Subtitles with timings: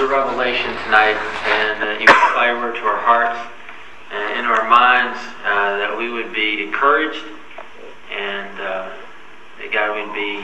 [0.00, 3.36] your revelation tonight and uh, you your word to our hearts
[4.08, 7.20] and in our minds uh, that we would be encouraged
[8.08, 8.88] and uh,
[9.60, 10.40] that God would be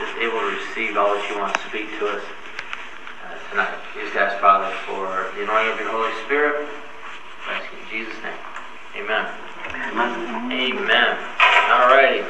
[0.00, 3.76] just able to receive all that you want to speak to us uh, tonight.
[3.92, 6.64] We just ask, Father, for the anointing of your Holy Spirit.
[7.52, 8.40] I ask in Jesus' name.
[8.96, 9.28] Amen.
[9.92, 10.48] Amen.
[10.56, 11.12] Amen.
[11.68, 12.24] All righty.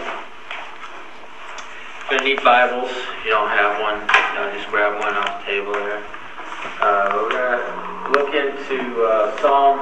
[2.10, 2.90] Gonna need Bibles.
[2.90, 6.02] If you don't have one, you know, just grab one off the table there.
[6.80, 9.78] Uh, we're gonna look into uh, Psalm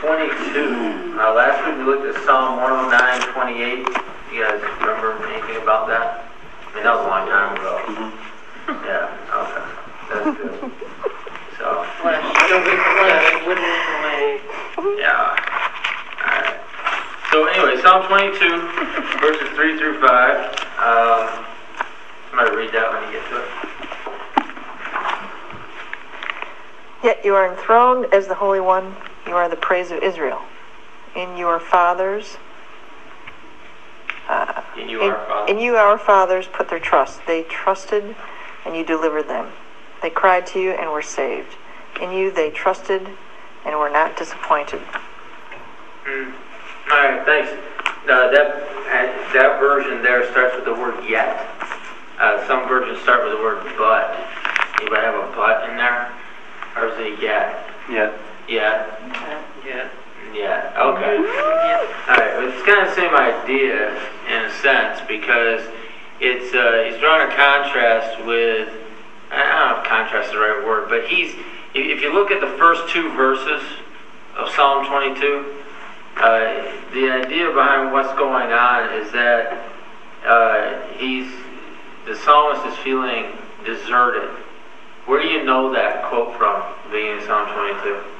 [0.00, 1.16] 22.
[1.16, 3.88] Uh, last week we looked at Psalm 109, 28.
[4.32, 6.28] You guys remember anything about that?
[6.68, 7.80] I mean, that was a long time ago.
[8.84, 9.08] Yeah.
[9.32, 9.64] Okay.
[10.10, 10.72] That's good.
[11.58, 11.86] So.
[14.98, 15.36] Yeah.
[16.20, 16.60] Alright.
[17.30, 18.38] So anyway, Psalm 22,
[19.20, 20.10] verses 3 through 5.
[20.84, 21.44] Um,
[22.30, 23.73] somebody read that when you get to it.
[27.04, 28.96] Yet you are enthroned as the Holy One.
[29.26, 30.40] You are the praise of Israel.
[31.14, 32.38] In your fathers,
[34.26, 35.52] uh, In you, in, our Father.
[35.52, 37.20] in you our fathers put their trust.
[37.26, 38.16] They trusted,
[38.64, 39.52] and you delivered them.
[40.00, 41.56] They cried to you and were saved.
[42.00, 43.10] In you they trusted
[43.66, 44.80] and were not disappointed.
[46.06, 46.32] Mm.
[46.90, 47.50] All right, thanks.
[48.08, 48.46] Uh, that
[48.88, 51.48] uh, that version there starts with the word yet.
[52.18, 54.16] Uh, some versions start with the word but.
[54.80, 56.12] Anybody have a but in there,
[56.76, 57.68] or is it yet?
[57.90, 58.12] Yeah.
[58.48, 59.00] Yet.
[59.66, 59.88] Yeah.
[60.34, 60.72] Yeah.
[60.76, 61.16] Okay.
[61.16, 62.36] All right.
[62.38, 63.90] well, It's kind of the same idea
[64.28, 65.62] in a sense because
[66.20, 68.68] it's uh, he's drawing a contrast with
[69.30, 71.34] I don't know if contrast is the right word, but he's
[71.74, 73.62] if if you look at the first two verses
[74.36, 75.54] of Psalm 22,
[76.16, 79.70] uh, the idea behind what's going on is that
[80.26, 81.30] uh, he's
[82.06, 83.32] the psalmist is feeling
[83.64, 84.30] deserted.
[85.06, 86.62] Where do you know that quote from?
[86.90, 87.26] Being in
[87.82, 88.14] 22.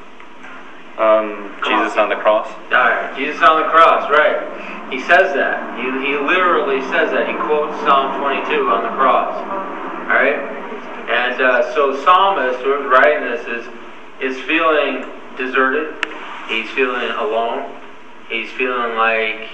[1.00, 2.46] Um, Jesus on the cross.
[2.70, 4.92] Alright, Jesus on the cross, right.
[4.92, 5.74] He says that.
[5.78, 7.26] He, he literally says that.
[7.26, 9.34] He quotes Psalm 22 on the cross.
[10.06, 10.38] Alright?
[11.10, 13.66] And uh, so the psalmist who's writing this is,
[14.22, 15.04] is feeling
[15.36, 15.94] deserted.
[16.48, 17.74] He's feeling alone.
[18.30, 19.50] He's feeling like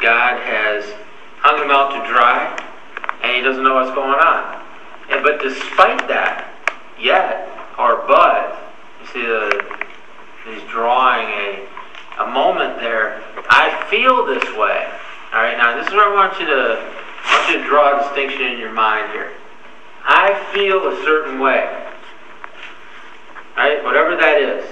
[0.00, 0.84] God has
[1.38, 2.56] hung him out to dry
[3.22, 4.66] and he doesn't know what's going on.
[5.10, 6.52] And, but despite that,
[6.98, 7.48] yet,
[7.78, 8.59] or but,
[9.12, 9.26] see
[10.44, 11.68] He's drawing a,
[12.22, 13.22] a moment there.
[13.50, 14.88] I feel this way.
[15.32, 17.98] All right, now this is where I want you to I want you to draw
[17.98, 19.32] a distinction in your mind here.
[20.02, 21.86] I feel a certain way.
[23.56, 24.64] All right, whatever that is.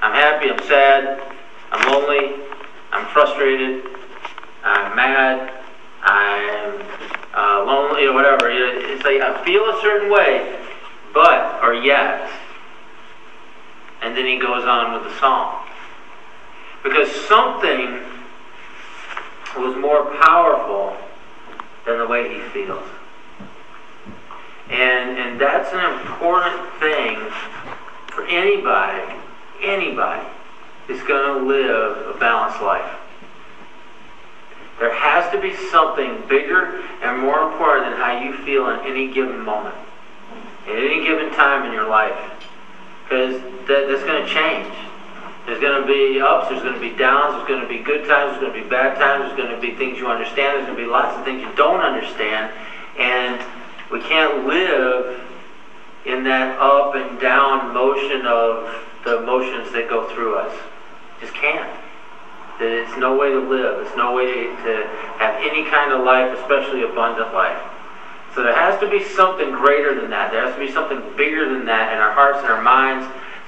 [0.00, 0.50] I'm happy.
[0.50, 1.22] I'm sad.
[1.70, 2.34] I'm lonely.
[2.92, 3.84] I'm frustrated.
[4.64, 5.52] I'm mad.
[6.02, 6.82] I'm
[7.34, 8.50] uh, lonely, whatever.
[8.50, 10.58] It's like I feel a certain way,
[11.14, 12.30] but or yet.
[14.04, 15.66] And then he goes on with the song.
[16.82, 18.02] Because something
[19.56, 20.94] was more powerful
[21.86, 22.84] than the way he feels.
[24.68, 27.16] And, and that's an important thing
[28.08, 29.14] for anybody,
[29.62, 30.26] anybody
[30.86, 32.98] who's going to live a balanced life.
[34.80, 39.14] There has to be something bigger and more important than how you feel in any
[39.14, 39.76] given moment,
[40.66, 42.18] at any given time in your life.
[43.14, 43.38] Because
[43.68, 44.74] that, that's going to change.
[45.46, 48.08] There's going to be ups, there's going to be downs, there's going to be good
[48.08, 50.66] times, there's going to be bad times, there's going to be things you understand, there's
[50.66, 52.50] going to be lots of things you don't understand.
[52.98, 53.38] And
[53.88, 55.22] we can't live
[56.04, 58.68] in that up and down motion of
[59.04, 60.52] the emotions that go through us.
[61.20, 61.70] Just can't.
[62.58, 63.86] It's no way to live.
[63.86, 67.62] It's no way to have any kind of life, especially abundant life.
[68.34, 70.32] So there has to be something greater than that.
[70.32, 73.06] There has to be something bigger than that in our hearts and our minds,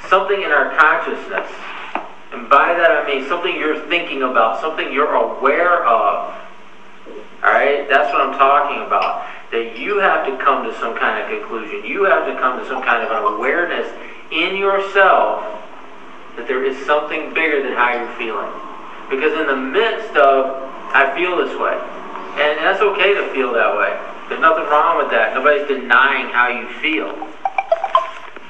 [0.09, 1.51] something in our consciousness.
[2.33, 6.35] And by that I mean something you're thinking about, something you're aware of.
[7.43, 7.89] Alright?
[7.89, 9.27] That's what I'm talking about.
[9.51, 11.85] That you have to come to some kind of conclusion.
[11.85, 13.91] You have to come to some kind of an awareness
[14.31, 15.43] in yourself
[16.37, 18.53] that there is something bigger than how you're feeling.
[19.11, 20.63] Because in the midst of,
[20.95, 21.75] I feel this way.
[22.39, 23.99] And that's okay to feel that way.
[24.29, 25.35] There's nothing wrong with that.
[25.35, 27.15] Nobody's denying how you feel.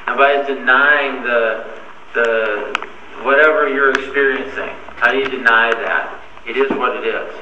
[0.07, 1.67] Nobody's denying the
[2.15, 2.89] the
[3.23, 4.71] whatever you're experiencing.
[4.97, 6.23] How do you deny that?
[6.47, 7.35] It is what it is.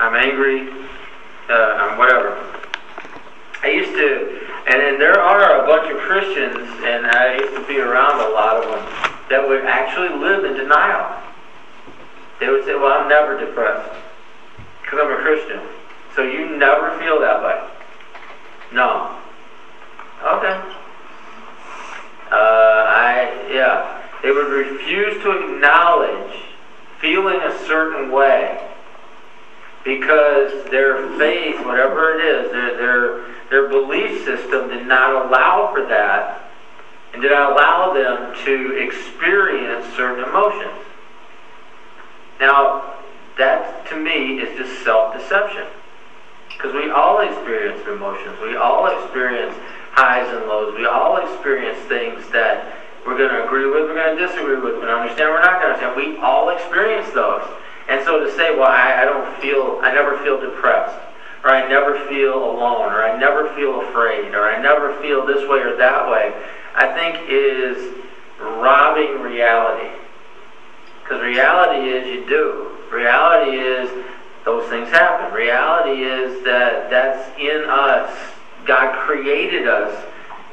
[0.00, 0.68] I'm angry.
[1.50, 2.42] Uh, I'm whatever.
[3.62, 7.66] I used to, and, and there are a bunch of Christians, and I used to
[7.66, 11.22] be around a lot of them that would actually live in denial.
[12.40, 13.92] They would say, "Well, I'm never depressed
[14.82, 15.60] because I'm a Christian."
[16.16, 17.68] So you never feel that way?
[18.72, 19.20] No.
[20.24, 20.74] Okay.
[22.32, 24.02] Uh, I, yeah.
[24.22, 26.40] They would refuse to acknowledge
[27.00, 28.66] feeling a certain way
[29.84, 35.86] because their faith, whatever it is, their, their, their belief system did not allow for
[35.86, 36.50] that
[37.12, 40.82] and did not allow them to experience certain emotions.
[42.40, 42.94] Now,
[43.36, 45.66] that to me is just self deception.
[46.56, 48.38] Because we all experience emotions.
[48.42, 49.54] We all experience
[49.92, 50.74] highs and lows.
[50.76, 52.76] We all experience things that
[53.06, 55.40] we're going to agree with, we're going to disagree with, we're going to understand, we're
[55.40, 55.96] not going to understand.
[55.96, 57.46] We all experience those.
[57.88, 60.98] And so to say, well, I, I don't feel, I never feel depressed,
[61.44, 65.48] or I never feel alone, or I never feel afraid, or I never feel this
[65.48, 66.34] way or that way,
[66.74, 67.94] I think is
[68.40, 69.94] robbing reality.
[71.02, 72.72] Because reality is you do.
[72.90, 73.88] Reality is
[74.46, 75.34] those things happen.
[75.34, 78.16] Reality is that that's in us.
[78.64, 79.92] God created us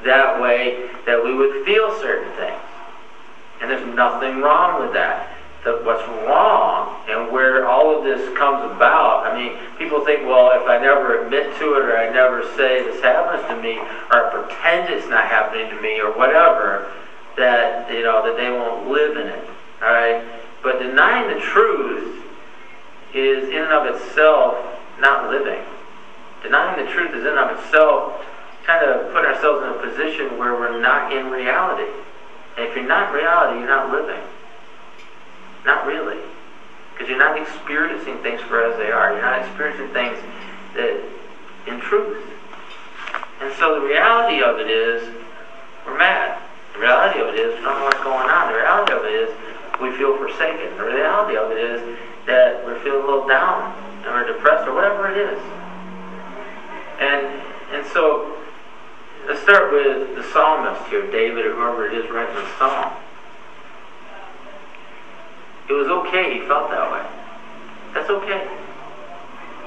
[0.04, 2.60] that way that we would feel certain things.
[3.62, 5.30] And there's nothing wrong with that.
[5.64, 10.60] The, what's wrong and where all of this comes about, I mean, people think, well,
[10.60, 14.26] if I never admit to it or I never say this happens to me or
[14.26, 16.92] I pretend it's not happening to me or whatever,
[17.38, 19.50] that, you know, that they won't live in it.
[19.82, 20.26] All right?
[20.64, 22.24] But denying the truth
[23.14, 24.58] is in and of itself
[25.00, 25.64] not living.
[26.42, 28.24] Denying the truth is in and of itself
[28.66, 31.90] kind of putting ourselves in a position where we're not in reality.
[32.58, 34.22] And if you're not in reality, you're not living.
[35.66, 36.20] Not really.
[36.94, 39.14] Because you're not experiencing things for as they are.
[39.14, 40.18] You're not experiencing things
[40.76, 41.04] that
[41.68, 42.24] in truth.
[43.42, 45.10] And so the reality of it is
[45.86, 46.42] we're mad.
[46.74, 48.52] The reality of it is we don't know what's going on.
[48.52, 49.30] The reality of it is
[49.82, 50.78] we feel forsaken.
[50.78, 53.74] The reality of it is that we're feeling a little down
[54.04, 55.40] and we're depressed or whatever it is.
[57.00, 57.42] And
[57.74, 58.38] and so
[59.28, 62.94] let's start with the psalmist here, David or whoever it is writing the psalm.
[65.70, 67.06] It was okay he felt that way.
[67.94, 68.48] That's okay.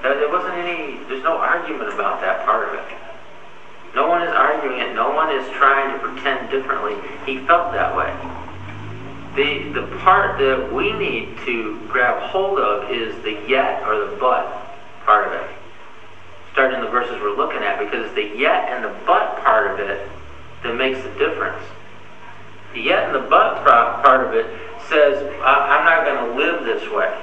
[0.03, 2.97] There wasn't any, there's no argument about that part of it.
[3.95, 4.95] No one is arguing it.
[4.95, 6.95] No one is trying to pretend differently.
[7.25, 8.13] He felt that way.
[9.37, 14.17] The, the part that we need to grab hold of is the yet or the
[14.17, 14.75] but
[15.05, 15.51] part of it.
[16.53, 19.71] Starting in the verses we're looking at, because it's the yet and the but part
[19.71, 20.09] of it
[20.63, 21.63] that makes the difference.
[22.73, 24.47] The yet and the but part of it
[24.89, 27.15] says, I'm not going to live this way.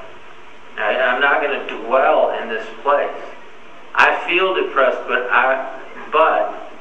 [0.78, 3.10] I'm not going to dwell in this place.
[3.96, 5.82] I feel depressed, but I,
[6.12, 6.72] but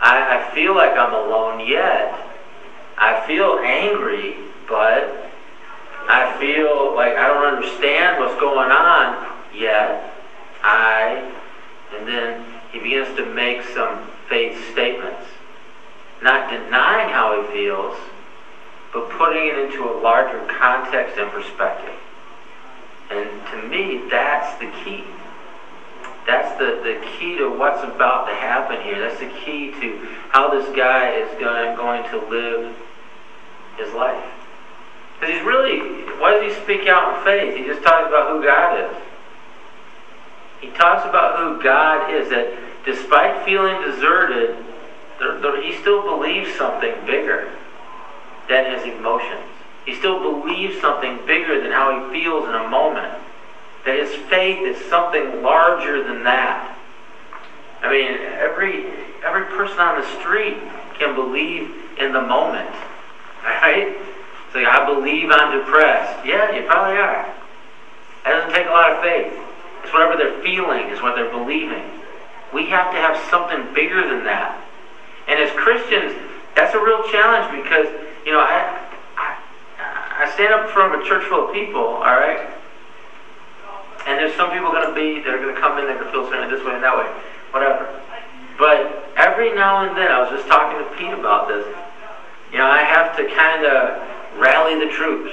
[0.00, 2.26] I, I feel like I'm alone yet.
[2.98, 4.36] I feel angry,
[4.70, 5.30] but
[6.08, 10.14] I feel like I don't understand what's going on yet.
[10.62, 11.34] I,
[11.94, 15.26] and then he begins to make some faith statements,
[16.22, 17.98] not denying how he feels,
[18.92, 21.94] but putting it into a larger context and perspective.
[23.10, 25.04] And to me, that's the key.
[26.26, 29.00] That's the, the key to what's about to happen here.
[29.00, 32.76] That's the key to how this guy is going, going to live
[33.76, 34.39] his life.
[35.20, 35.80] Because he's really,
[36.18, 37.56] why does he speak out in faith?
[37.56, 38.96] He just talks about who God is.
[40.62, 42.56] He talks about who God is, that
[42.86, 44.56] despite feeling deserted,
[45.18, 47.52] there, there, he still believes something bigger
[48.48, 49.44] than his emotions.
[49.84, 53.12] He still believes something bigger than how he feels in a moment.
[53.84, 56.78] That his faith is something larger than that.
[57.82, 58.86] I mean, every
[59.24, 60.58] every person on the street
[60.98, 62.70] can believe in the moment.
[63.42, 63.96] Right?
[64.50, 66.26] It's like, I believe I'm depressed.
[66.26, 67.22] Yeah, you probably are.
[68.24, 69.30] That doesn't take a lot of faith.
[69.84, 71.86] It's whatever they're feeling, is what they're believing.
[72.52, 74.58] We have to have something bigger than that.
[75.28, 76.18] And as Christians,
[76.56, 77.86] that's a real challenge because,
[78.26, 78.74] you know, I,
[79.14, 82.50] I, I stand up in front of a church full of people, all right?
[84.10, 86.26] And there's some people going to be, that are going to come in, to feel
[86.26, 87.06] certain this way and that way,
[87.54, 87.86] whatever.
[88.58, 91.62] But every now and then, I was just talking to Pete about this,
[92.50, 95.32] you know, I have to kind of rally the troops.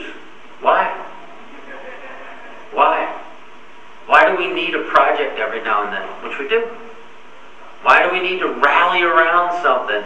[0.61, 0.89] Why?
[2.71, 3.21] Why?
[4.05, 6.07] Why do we need a project every now and then?
[6.23, 6.67] Which we do.
[7.83, 10.03] Why do we need to rally around something?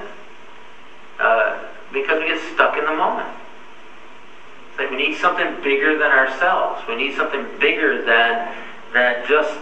[1.19, 3.29] Uh, because we get stuck in the moment.
[4.69, 6.81] It's like we need something bigger than ourselves.
[6.87, 8.57] We need something bigger than
[8.93, 9.59] than just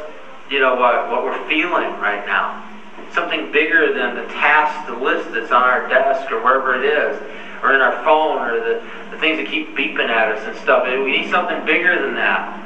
[0.49, 2.65] you know what what we're feeling right now.
[3.13, 7.17] Something bigger than the task, the list that's on our desk or wherever it is,
[7.61, 10.87] or in our phone, or the, the things that keep beeping at us and stuff.
[10.87, 12.65] We need something bigger than that.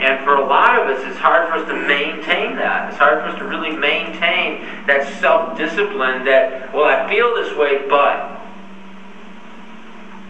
[0.00, 2.88] And for a lot of us, it's hard for us to maintain that.
[2.88, 7.54] It's hard for us to really maintain that self discipline that, well, I feel this
[7.54, 8.40] way, but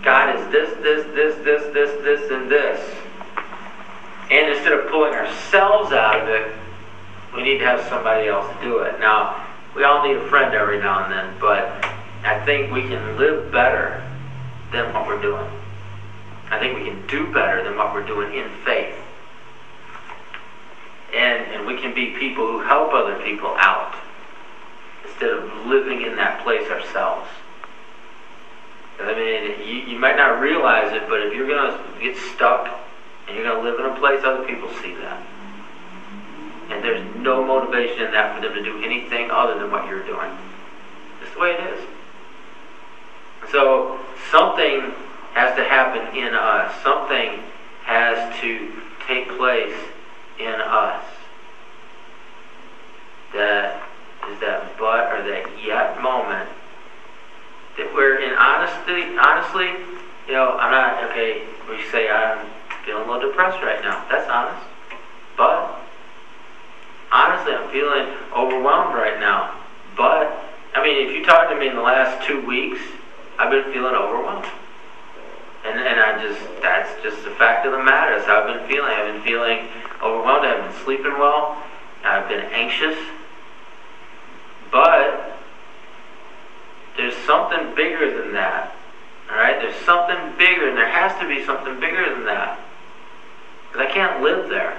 [0.03, 2.95] God is this this, this, this, this, this, and this.
[4.33, 6.53] And instead of pulling ourselves out of it,
[7.35, 8.99] we need to have somebody else do it.
[8.99, 11.85] Now, we all need a friend every now and then, but
[12.23, 14.07] I think we can live better
[14.73, 15.49] than what we're doing.
[16.51, 18.95] I think we can do better than what we're doing in faith.
[21.15, 23.95] And, and we can be people who help other people out
[25.05, 27.29] instead of living in that place ourselves.
[29.01, 32.69] I mean, you, you might not realize it, but if you're going to get stuck
[33.27, 35.23] and you're going to live in a place, other people see that.
[36.69, 40.05] And there's no motivation in that for them to do anything other than what you're
[40.05, 40.31] doing.
[41.23, 41.81] It's the way it is.
[43.51, 43.99] So
[44.31, 44.93] something
[45.35, 46.73] has to happen in us.
[46.83, 47.43] Something
[47.85, 48.73] has to
[49.07, 49.77] take place
[50.39, 51.05] in us.
[53.35, 53.83] That
[54.31, 56.49] is that but or that yet moment
[57.77, 59.71] that we're in honesty honestly,
[60.27, 62.47] you know, I'm not okay, we say I'm
[62.85, 64.05] feeling a little depressed right now.
[64.11, 64.67] That's honest.
[65.37, 65.81] But
[67.13, 69.59] honestly I'm feeling overwhelmed right now.
[69.97, 72.81] But I mean if you talk to me in the last two weeks,
[73.41, 74.45] I've been feeling overwhelmed.
[75.65, 78.21] And, and I just, that's just the fact of the matter.
[78.23, 78.91] How I've been feeling.
[78.93, 79.67] I've been feeling
[80.03, 80.45] overwhelmed.
[80.45, 81.57] I haven't been sleeping well.
[82.05, 82.99] I've been anxious.
[84.71, 85.39] But
[86.99, 88.77] there's something bigger than that.
[89.31, 89.59] All right?
[89.59, 92.61] There's something bigger, and there has to be something bigger than that.
[93.73, 94.77] Because I can't live there.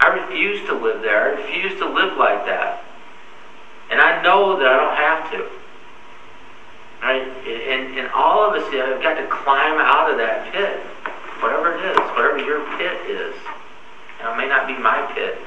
[0.00, 1.22] I refuse to live there.
[1.22, 2.82] I refuse to live like that.
[3.88, 5.67] And I know that I don't have to.
[7.02, 7.22] Right?
[7.22, 10.80] And, and all of us have got to climb out of that pit.
[11.40, 13.34] Whatever it is, whatever your pit is.
[14.18, 15.38] You know, it may not be my pit.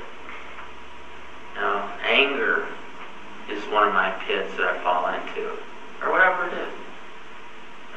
[1.55, 2.67] You know, anger
[3.49, 5.51] is one of my pits that I fall into.
[6.01, 6.73] Or whatever it is.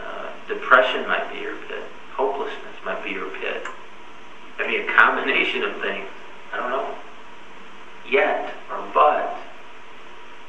[0.02, 1.84] Uh, depression might be your pit.
[2.14, 3.64] Hopelessness might be your pit.
[4.58, 6.08] It be a combination of things.
[6.52, 6.94] I don't know.
[8.08, 9.36] Yet or but.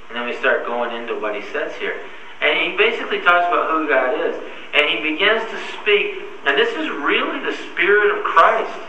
[0.10, 2.00] And then we start going into what he says here.
[2.42, 4.36] And he basically talks about who God is.
[4.74, 6.24] And he begins to speak.
[6.46, 8.80] And this is really the Spirit of Christ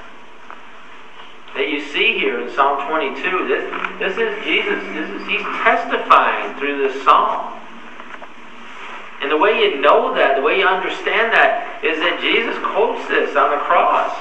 [1.56, 3.48] that you see here in Psalm 22.
[3.48, 3.64] This,
[3.98, 4.76] this is Jesus.
[4.92, 7.56] This is, he's testifying through this psalm.
[9.22, 13.08] And the way you know that, the way you understand that, is that Jesus quotes
[13.08, 14.12] this on the cross.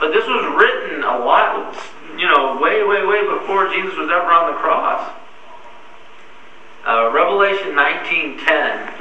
[0.00, 1.78] But this was written a lot,
[2.18, 5.06] you know, way, way, way before Jesus was ever on the cross.
[6.86, 8.94] Uh, Revelation 19:10.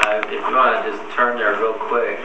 [0.00, 2.18] Uh, if you want to just turn there real quick,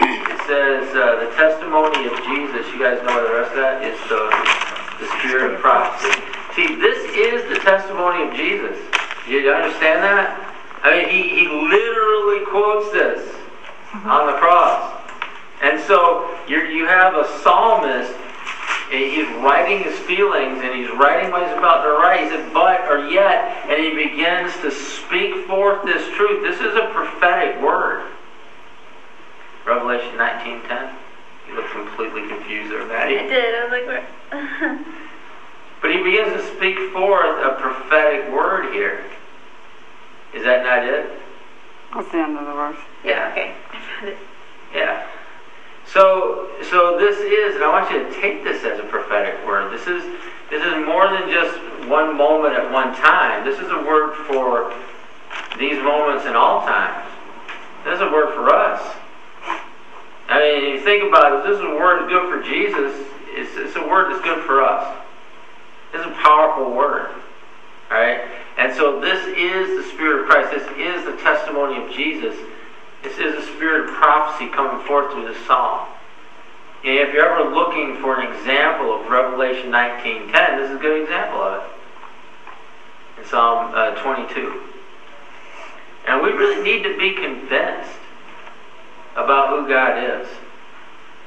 [0.00, 2.66] it says uh, the testimony of Jesus.
[2.74, 4.26] You guys know the rest of that is the
[4.98, 6.18] the spirit of prophecy.
[6.56, 8.76] See, this is the testimony of Jesus.
[9.28, 10.34] You understand that?
[10.82, 13.22] I mean, he, he literally quotes this
[14.02, 15.00] on the cross.
[15.62, 18.18] And so you you have a psalmist
[18.90, 22.22] he's writing his feelings and he's writing what he's about to write.
[22.22, 26.42] He said, but or yet, and he begins to speak forth this truth.
[26.42, 28.10] This is a prophetic word.
[29.64, 30.94] Revelation 19.10.
[31.48, 33.18] You look completely confused there, Maddie.
[33.18, 33.54] I did.
[33.54, 34.84] I was like, where?
[35.82, 39.04] but he begins to speak forth a prophetic word here.
[40.32, 41.18] Is that not it?
[41.94, 42.78] That's the end of the verse.
[43.02, 43.54] yeah, okay.
[43.70, 44.18] I found it.
[44.74, 45.06] Yeah.
[45.92, 49.72] So, so this is, and I want you to take this as a prophetic word.
[49.72, 50.04] This is,
[50.50, 53.44] this is more than just one moment at one time.
[53.44, 54.74] This is a word for
[55.58, 57.10] these moments in all times.
[57.84, 58.96] This is a word for us.
[60.28, 63.06] I mean, you think about it, this is a word good for Jesus.
[63.28, 64.94] It's, it's a word that's good for us.
[65.94, 67.10] It's a powerful word.
[67.90, 68.28] All right?
[68.58, 70.50] And so this is the Spirit of Christ.
[70.50, 72.36] This is the testimony of Jesus.
[73.02, 75.86] This is a spirit of prophecy coming forth through this psalm.
[76.84, 81.02] And if you're ever looking for an example of Revelation 19.10, this is a good
[81.02, 83.20] example of it.
[83.20, 84.60] In Psalm uh, 22.
[86.06, 87.98] And we really need to be convinced
[89.14, 90.28] about who God is.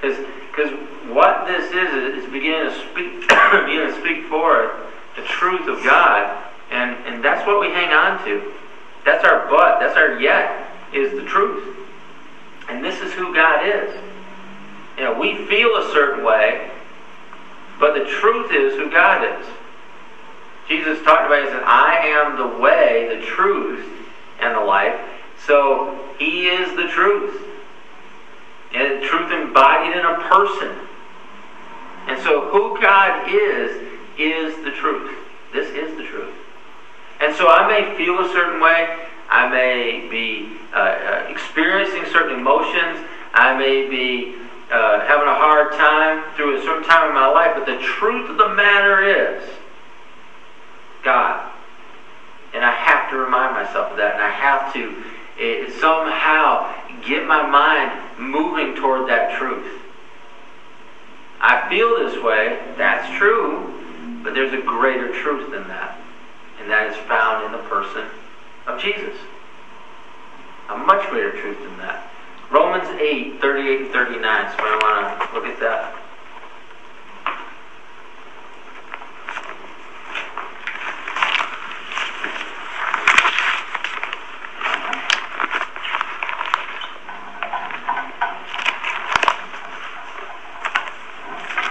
[0.01, 0.71] Because
[1.07, 4.71] what this is, is beginning to speak, beginning to speak forth
[5.15, 6.45] the truth of God.
[6.71, 8.53] And, and that's what we hang on to.
[9.05, 9.79] That's our but.
[9.79, 11.77] That's our yet is the truth.
[12.69, 13.93] And this is who God is.
[14.97, 16.69] You know, we feel a certain way,
[17.79, 19.47] but the truth is who God is.
[20.67, 23.85] Jesus talked about, he said, I am the way, the truth,
[24.39, 24.99] and the life.
[25.45, 27.41] So he is the truth.
[28.73, 30.75] And truth embodied in a person.
[32.07, 35.13] And so who God is, is the truth.
[35.53, 36.33] This is the truth.
[37.19, 39.07] And so I may feel a certain way.
[39.31, 42.99] I may be uh, uh, experiencing certain emotions.
[43.33, 44.35] I may be
[44.69, 47.53] uh, having a hard time through a certain time in my life.
[47.55, 49.49] But the truth of the matter is,
[51.01, 51.49] God.
[52.53, 54.15] And I have to remind myself of that.
[54.15, 55.03] And I have to
[55.39, 56.75] eh, somehow
[57.07, 59.79] get my mind moving toward that truth.
[61.39, 65.97] I feel this way, that's true, but there's a greater truth than that.
[66.59, 68.05] And that is found in the person
[68.67, 69.17] of Jesus.
[70.69, 72.07] A much greater truth than that.
[72.49, 74.51] Romans 8, 38 and 39.
[74.51, 75.95] So I want to look at that.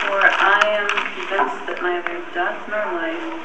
[0.06, 3.40] For I am convinced that neither death nor life,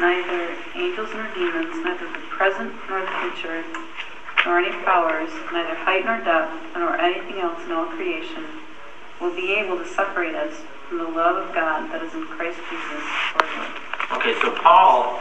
[0.00, 3.64] neither angels nor demons, neither the present nor the future,
[4.44, 8.44] nor any powers, neither height nor depth, nor anything else in all creation,
[9.20, 10.52] will be able to separate us
[10.88, 13.04] from the love of God that is in Christ Jesus.
[14.12, 15.20] Okay, so Paul,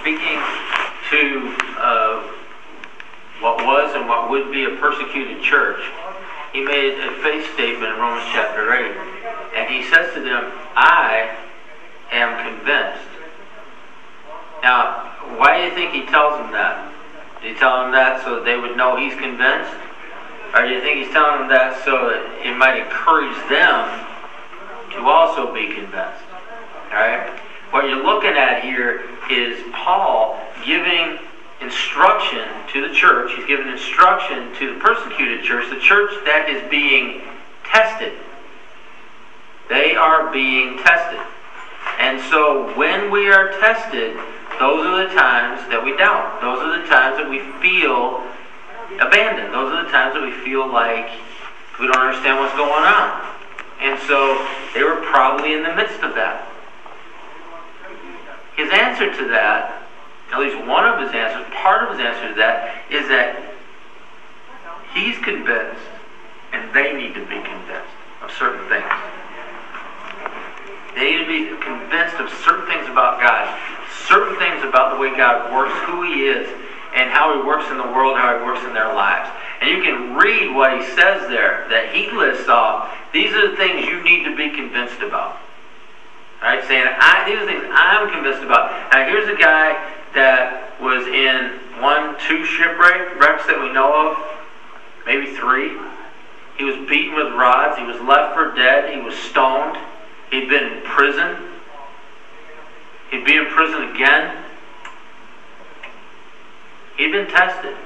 [0.00, 0.38] speaking
[1.10, 2.22] to uh,
[3.40, 5.80] what was and what would be a persecuted church,
[6.52, 8.96] he made a faith statement in Romans chapter 8.
[9.56, 11.36] And he says to them, I
[12.12, 13.07] am convinced.
[14.62, 16.92] Now, why do you think he tells them that?
[17.42, 19.72] Did he tell them that so that they would know he's convinced?
[20.54, 23.84] Or do you think he's telling them that so that it might encourage them
[24.92, 26.24] to also be convinced?
[26.90, 27.38] Alright?
[27.70, 31.18] What you're looking at here is Paul giving
[31.60, 33.30] instruction to the church.
[33.36, 37.22] He's giving instruction to the persecuted church, the church that is being
[37.64, 38.14] tested.
[39.68, 41.20] They are being tested.
[41.98, 44.16] And so when we are tested,
[44.58, 46.40] those are the times that we doubt.
[46.40, 48.26] Those are the times that we feel
[48.98, 49.54] abandoned.
[49.54, 51.10] Those are the times that we feel like
[51.78, 53.22] we don't understand what's going on.
[53.80, 54.42] And so
[54.74, 56.48] they were probably in the midst of that.
[58.56, 59.86] His answer to that,
[60.32, 63.54] at least one of his answers, part of his answer to that, is that
[64.92, 65.86] he's convinced
[66.52, 68.90] and they need to be convinced of certain things.
[70.94, 73.46] They need to be convinced of certain things about God,
[74.06, 76.48] certain things about the way God works, who He is,
[76.94, 79.28] and how He works in the world, how He works in their lives.
[79.60, 82.94] And you can read what He says there that He lists off.
[83.12, 85.38] These are the things you need to be convinced about.
[86.40, 88.92] All right, saying I, these are things I'm convinced about.
[88.92, 89.74] Now here's a guy
[90.14, 94.16] that was in one, two shipwreck wrecks that we know of,
[95.04, 95.76] maybe three.
[96.56, 97.78] He was beaten with rods.
[97.78, 98.94] He was left for dead.
[98.94, 99.78] He was stoned.
[100.30, 101.36] He'd been in prison.
[103.10, 104.44] He'd be in prison again.
[106.96, 107.76] He'd been tested.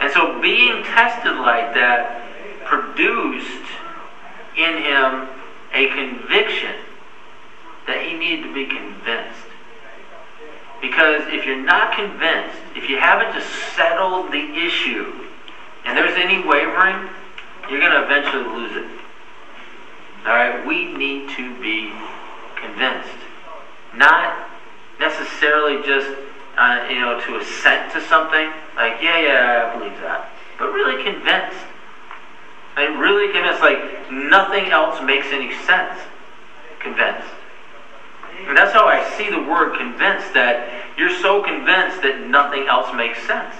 [0.00, 2.22] And so being tested like that
[2.64, 3.66] produced
[4.56, 5.28] in him
[5.72, 6.74] a conviction
[7.86, 9.46] that he needed to be convinced.
[10.80, 15.12] Because if you're not convinced, if you haven't just settled the issue,
[15.84, 17.08] and there's any wavering,
[17.70, 19.01] you're going to eventually lose it.
[20.24, 21.92] All right, we need to be
[22.54, 23.18] convinced,
[23.92, 24.48] not
[25.00, 26.14] necessarily just
[26.56, 31.02] uh, you know to assent to something like yeah yeah I believe that, but really
[31.02, 31.58] convinced.
[32.76, 35.98] Like really convinced, like nothing else makes any sense.
[36.78, 37.28] Convinced.
[38.46, 40.34] And that's how I see the word convinced.
[40.34, 43.54] That you're so convinced that nothing else makes sense.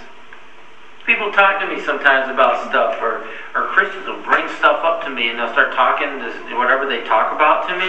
[1.12, 5.10] People talk to me sometimes about stuff, or, or Christians will bring stuff up to
[5.10, 7.84] me and they'll start talking to whatever they talk about to me,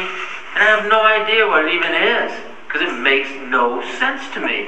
[0.51, 2.35] and I have no idea what it even is
[2.67, 4.67] because it makes no sense to me.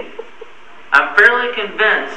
[0.94, 2.16] I'm fairly convinced.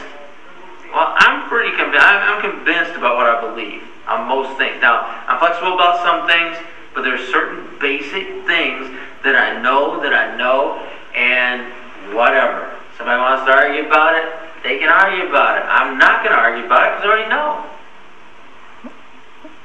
[0.95, 2.07] Well, I'm pretty convinced.
[2.07, 4.79] I'm, convinced about what I believe on most things.
[4.81, 6.55] Now, I'm flexible about some things,
[6.95, 8.87] but there's certain basic things
[9.27, 10.87] that I know that I know,
[11.19, 11.67] and
[12.15, 12.79] whatever.
[12.95, 15.65] Somebody wants to argue about it, they can argue about it.
[15.67, 17.65] I'm not going to argue about it because I already know.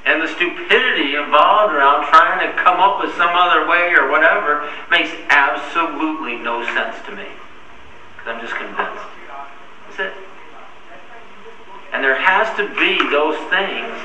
[0.05, 4.69] And the stupidity involved around trying to come up with some other way or whatever
[4.91, 7.27] makes absolutely no sense to me.
[8.15, 9.07] Because I'm just convinced.
[9.87, 10.13] That's it.
[11.93, 13.95] And there has to be those things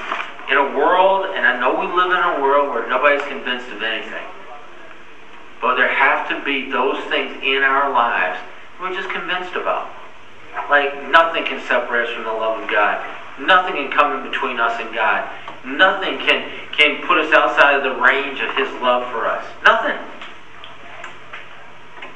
[0.51, 3.83] in a world, and I know we live in a world where nobody's convinced of
[3.83, 4.24] anything.
[5.61, 8.38] But there have to be those things in our lives
[8.81, 9.90] we're just convinced about.
[10.68, 13.04] Like nothing can separate us from the love of God.
[13.40, 15.28] Nothing can come in between us and God.
[15.64, 19.44] Nothing can, can put us outside of the range of His love for us.
[19.64, 19.96] Nothing.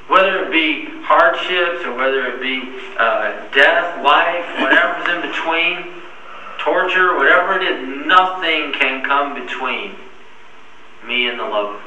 [0.09, 2.61] Whether it be hardships or whether it be
[2.99, 6.03] uh, death, life, whatever's in between,
[6.59, 9.95] torture, whatever it is, nothing can come between
[11.07, 11.81] me and the love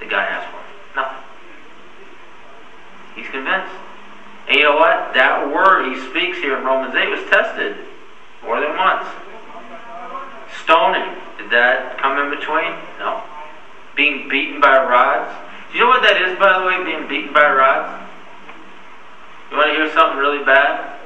[0.00, 0.74] that God has for me.
[0.96, 1.24] Nothing.
[3.16, 3.74] He's convinced.
[4.52, 5.14] And you know what?
[5.14, 7.72] That word he speaks here in Romans 8 was tested
[8.44, 9.08] more than once.
[10.60, 12.76] Stoning, did that come in between?
[13.00, 13.24] No.
[13.96, 15.32] Being beaten by rods.
[15.72, 17.96] Do you know what that is, by the way, being beaten by rods?
[19.50, 21.00] You want to hear something really bad?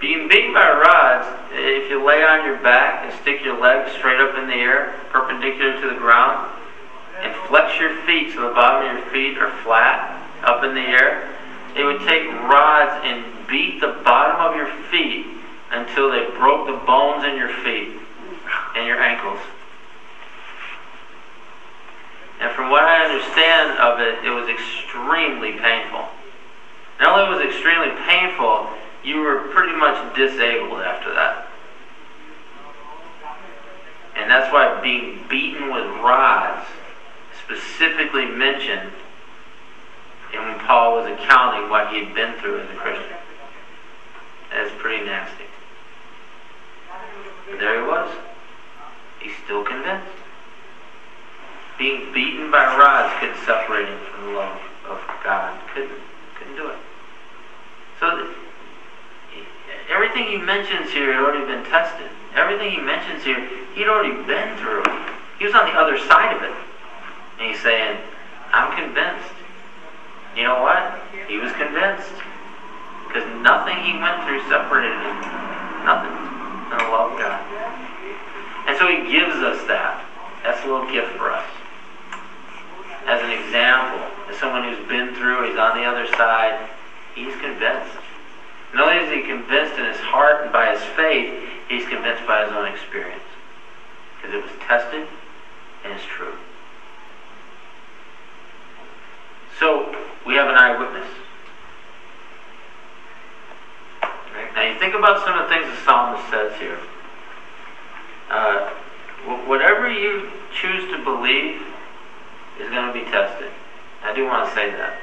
[0.00, 4.24] Being beaten by rods, if you lay on your back and stick your legs straight
[4.24, 6.48] up in the air, perpendicular to the ground,
[7.20, 10.80] and flex your feet so the bottom of your feet are flat up in the
[10.80, 11.17] air,
[11.88, 15.24] would take rods and beat the bottom of your feet
[15.70, 17.96] until they broke the bones in your feet
[18.76, 19.40] and your ankles.
[22.40, 26.04] And from what I understand of it, it was extremely painful.
[27.00, 28.68] Not only was it extremely painful,
[29.02, 31.48] you were pretty much disabled after that.
[34.14, 36.66] And that's why being beaten with rods
[37.44, 38.92] specifically mentioned
[40.34, 43.16] and when Paul was accounting what he had been through as a Christian.
[44.50, 45.44] That's pretty nasty.
[47.50, 48.14] But there he was.
[49.20, 50.06] He's still convinced.
[51.78, 55.60] Being beaten by rods couldn't separate him from the love of God.
[55.72, 56.00] Couldn't,
[56.38, 56.78] couldn't do it.
[58.00, 58.34] So
[59.90, 62.08] everything he mentions here had already been tested.
[62.34, 64.84] Everything he mentions here, he'd already been through.
[65.38, 66.54] He was on the other side of it.
[67.38, 67.98] And he's saying,
[68.52, 69.37] I'm convinced.
[70.38, 71.02] You know what?
[71.26, 72.14] He was convinced.
[73.10, 75.18] Because nothing he went through separated him.
[75.82, 76.14] Nothing.
[76.70, 77.42] Than the love of God.
[78.70, 80.04] And so he gives us that.
[80.44, 81.48] That's a little gift for us.
[83.06, 83.98] As an example,
[84.30, 86.68] as someone who's been through, he's on the other side,
[87.16, 87.98] he's convinced.
[88.74, 91.34] Not only is he convinced in his heart and by his faith,
[91.68, 93.26] he's convinced by his own experience.
[94.14, 95.08] Because it was tested
[95.82, 96.34] and it's true.
[99.58, 99.94] So,
[100.26, 101.08] we have an eyewitness.
[104.54, 106.78] Now, you think about some of the things the psalmist says here.
[108.30, 108.70] Uh,
[109.46, 111.62] whatever you choose to believe
[112.60, 113.50] is going to be tested.
[114.02, 114.98] I do want to say that.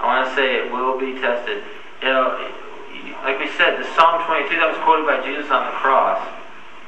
[0.00, 1.62] I want to say it will be tested.
[2.02, 2.50] You know,
[3.24, 6.20] like we said, the Psalm 22 that was quoted by Jesus on the cross.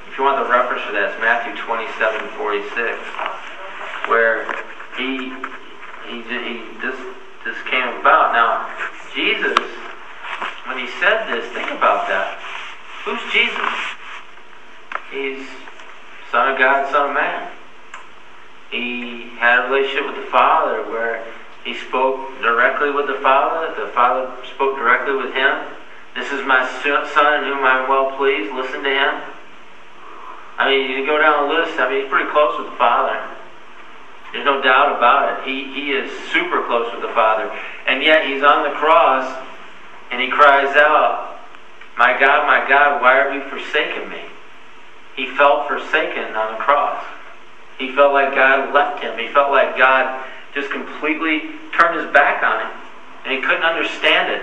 [0.09, 2.99] If you want the reference for that, it's Matthew 27, 46,
[4.09, 4.45] where
[4.99, 5.33] he
[6.07, 6.97] he, he this
[7.45, 8.33] this came about.
[8.33, 8.69] Now,
[9.15, 9.57] Jesus,
[10.67, 12.39] when he said this, think about that.
[13.05, 13.73] Who's Jesus?
[15.11, 15.47] He's
[16.31, 17.51] Son of God, Son of Man.
[18.71, 21.25] He had a relationship with the Father where
[21.65, 23.75] he spoke directly with the Father.
[23.75, 25.67] The Father spoke directly with him.
[26.15, 28.53] This is my son in whom I am well pleased.
[28.53, 29.23] Listen to him.
[30.59, 33.17] I mean, you go down the list, I mean, he's pretty close with the Father.
[34.33, 35.49] There's no doubt about it.
[35.49, 37.51] He, he is super close with the Father.
[37.87, 39.27] And yet he's on the cross
[40.11, 41.41] and he cries out,
[41.99, 44.23] My God, my God, why have you forsaken me?
[45.17, 47.05] He felt forsaken on the cross.
[47.79, 49.19] He felt like God left him.
[49.19, 52.81] He felt like God just completely turned his back on him.
[53.25, 54.43] And he couldn't understand it.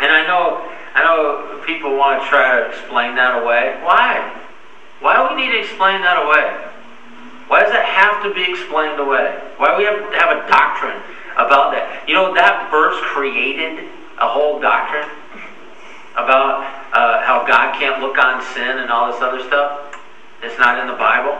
[0.00, 3.78] And I know I know people want to try to explain that away.
[3.82, 4.40] Why?
[5.00, 6.69] Why do we need to explain that away?
[7.50, 9.34] Why does that have to be explained away?
[9.58, 11.02] Why do we have to have a doctrine
[11.34, 12.06] about that?
[12.06, 13.90] You know, that verse created
[14.22, 15.10] a whole doctrine
[16.14, 16.62] about
[16.94, 19.98] uh, how God can't look on sin and all this other stuff.
[20.46, 21.34] It's not in the Bible.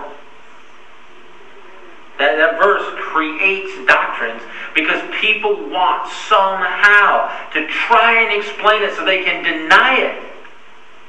[2.18, 4.42] That, that verse creates doctrines
[4.74, 10.18] because people want somehow to try and explain it so they can deny it.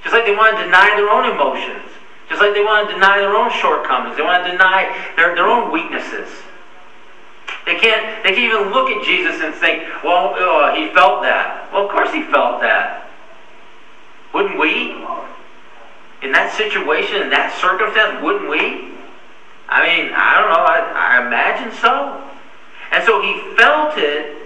[0.05, 1.89] Just like they want to deny their own emotions.
[2.31, 4.15] Just like they want to deny their own shortcomings.
[4.15, 6.29] They want to deny their, their own weaknesses.
[7.65, 11.67] They can't, they can't even look at Jesus and think, well, uh, he felt that.
[11.73, 13.11] Well, of course he felt that.
[14.33, 14.91] Wouldn't we?
[16.23, 18.95] In that situation, in that circumstance, wouldn't we?
[19.67, 20.63] I mean, I don't know.
[20.63, 22.23] I, I imagine so.
[22.93, 24.37] And so he felt it,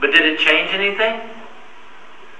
[0.00, 1.20] but did it change anything?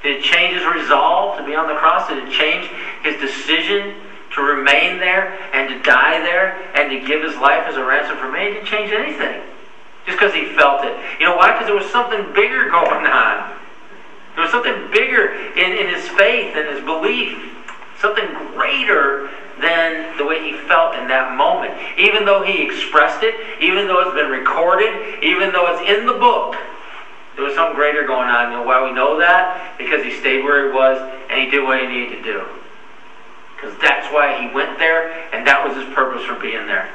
[0.06, 2.06] Did it change his resolve to be on the cross?
[2.06, 2.70] Did it change
[3.02, 3.92] his decision
[4.36, 8.16] to remain there and to die there and to give his life as a ransom
[8.16, 8.46] for me?
[8.46, 9.42] It didn't change anything.
[10.06, 10.94] Just because he felt it.
[11.18, 11.50] You know why?
[11.50, 13.58] Because there was something bigger going on.
[14.36, 17.42] There was something bigger in, in his faith and his belief.
[17.98, 21.74] Something greater than the way he felt in that moment.
[21.98, 26.14] Even though he expressed it, even though it's been recorded, even though it's in the
[26.14, 26.54] book,
[27.36, 28.50] there was something greater going on.
[28.50, 29.76] You know why we know that?
[29.78, 30.98] Because he stayed where he was
[31.30, 32.44] and he did what he needed to do.
[33.54, 36.90] Because that's why he went there and that was his purpose for being there.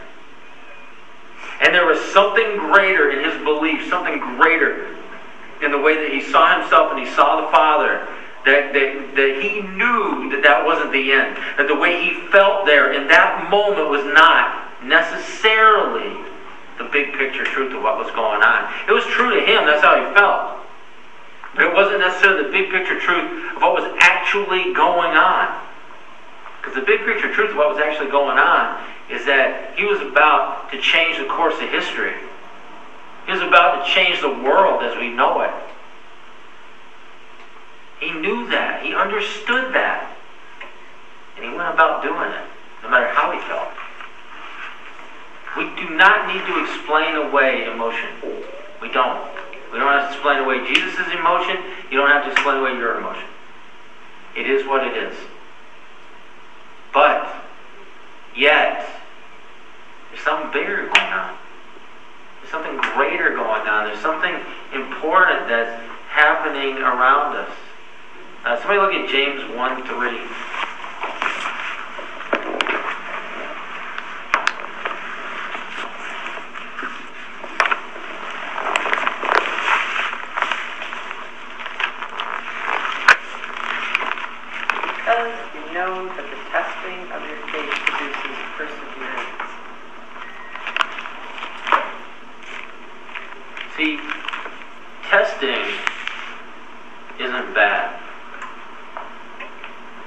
[1.62, 4.98] And there was something greater in his belief, something greater
[5.62, 8.08] in the way that he saw himself and he saw the Father
[8.46, 11.38] that, that, that he knew that that wasn't the end.
[11.58, 16.31] That the way he felt there in that moment was not necessarily
[16.82, 18.74] the big picture truth of what was going on.
[18.88, 20.58] It was true to him, that's how he felt.
[21.54, 25.62] But it wasn't necessarily the big picture truth of what was actually going on.
[26.58, 30.00] Because the big picture truth of what was actually going on is that he was
[30.00, 32.14] about to change the course of history.
[33.26, 35.52] He was about to change the world as we know it.
[38.00, 38.84] He knew that.
[38.84, 40.18] He understood that.
[41.36, 42.46] And he went about doing it,
[42.82, 43.70] no matter how he felt.
[45.58, 48.10] We do not need to explain away emotion.
[48.82, 49.22] We don't.
[49.72, 51.58] We don't have to explain away Jesus' emotion.
[51.90, 53.28] You don't have to explain away your emotion.
[54.36, 55.18] It is what it is.
[56.94, 57.34] But,
[58.36, 58.86] yet,
[60.10, 61.38] there's something bigger going on.
[62.42, 63.86] There's something greater going on.
[63.86, 64.36] There's something
[64.74, 67.50] important that's happening around us.
[68.44, 70.22] Uh, somebody look at James 1 3.
[84.98, 89.52] Because you know that the testing of your faith produces perseverance.
[93.78, 94.00] See,
[95.10, 95.78] testing
[97.20, 98.00] isn't bad.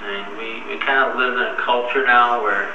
[0.00, 1.57] I mean, we, we kind of live in a
[1.94, 2.74] culture now where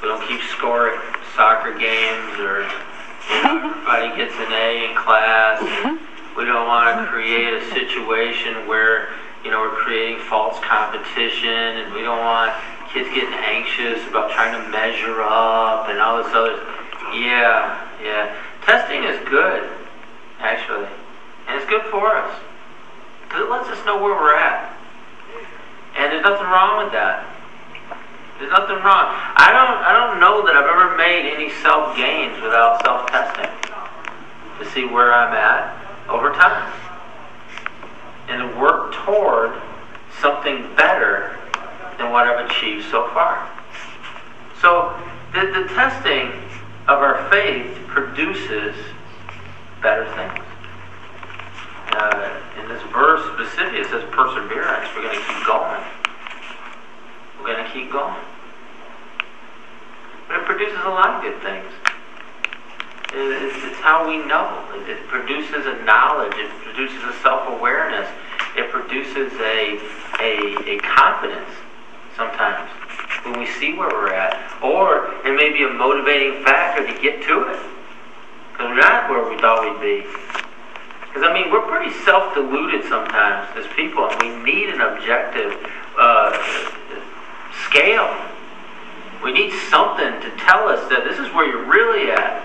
[0.00, 2.64] we don't keep score at soccer games or
[3.44, 5.60] everybody gets an A in class.
[6.36, 9.10] We don't want to create a situation where
[9.44, 12.54] you know we're creating false competition, and we don't want
[12.92, 16.56] kids getting anxious about trying to measure up and all this other.
[17.12, 18.34] Yeah, yeah.
[18.62, 19.68] Testing is good,
[20.40, 20.88] actually,
[21.48, 22.40] and it's good for us
[23.24, 24.74] because it lets us know where we're at,
[25.96, 27.33] and there's nothing wrong with that.
[28.44, 29.08] There's nothing wrong.
[29.40, 29.80] I don't.
[29.80, 33.48] I don't know that I've ever made any self gains without self testing
[34.60, 35.72] to see where I'm at
[36.10, 36.70] over time
[38.28, 39.56] and to work toward
[40.20, 41.40] something better
[41.96, 43.48] than what I've achieved so far.
[44.60, 44.92] So
[45.32, 46.28] the, the testing
[46.84, 48.76] of our faith produces
[49.80, 50.44] better things.
[51.96, 54.90] Uh, in this verse specifically, it says perseverance.
[54.94, 55.82] We're going to keep going.
[57.40, 58.33] We're going to keep going.
[60.28, 61.70] But it produces a lot of good things.
[63.12, 64.64] It's, it's how we know.
[64.74, 66.34] It, it produces a knowledge.
[66.36, 68.08] It produces a self-awareness.
[68.56, 69.78] It produces a,
[70.20, 71.50] a, a confidence
[72.16, 72.70] sometimes
[73.24, 74.34] when we see where we're at.
[74.62, 77.60] Or it may be a motivating factor to get to it.
[78.52, 80.06] Because we're not where we thought we'd be.
[81.14, 85.54] Because, I mean, we're pretty self-deluded sometimes as people, and we need an objective
[85.98, 86.34] uh,
[87.66, 88.10] scale.
[89.24, 92.44] We need something to tell us that this is where you're really at.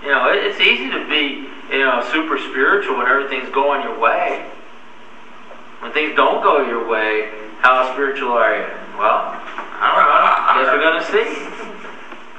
[0.00, 4.48] You know, it's easy to be, you know, super spiritual when everything's going your way.
[5.80, 7.28] When things don't go your way,
[7.60, 8.64] how spiritual are you?
[8.96, 9.36] Well,
[9.76, 10.24] I don't know.
[10.40, 11.28] I guess we're going to see.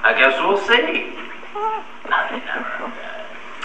[0.02, 1.14] I guess we'll see.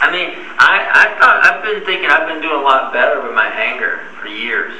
[0.03, 3.33] I mean, I, I thought I've been thinking I've been doing a lot better with
[3.33, 4.75] my anger for years,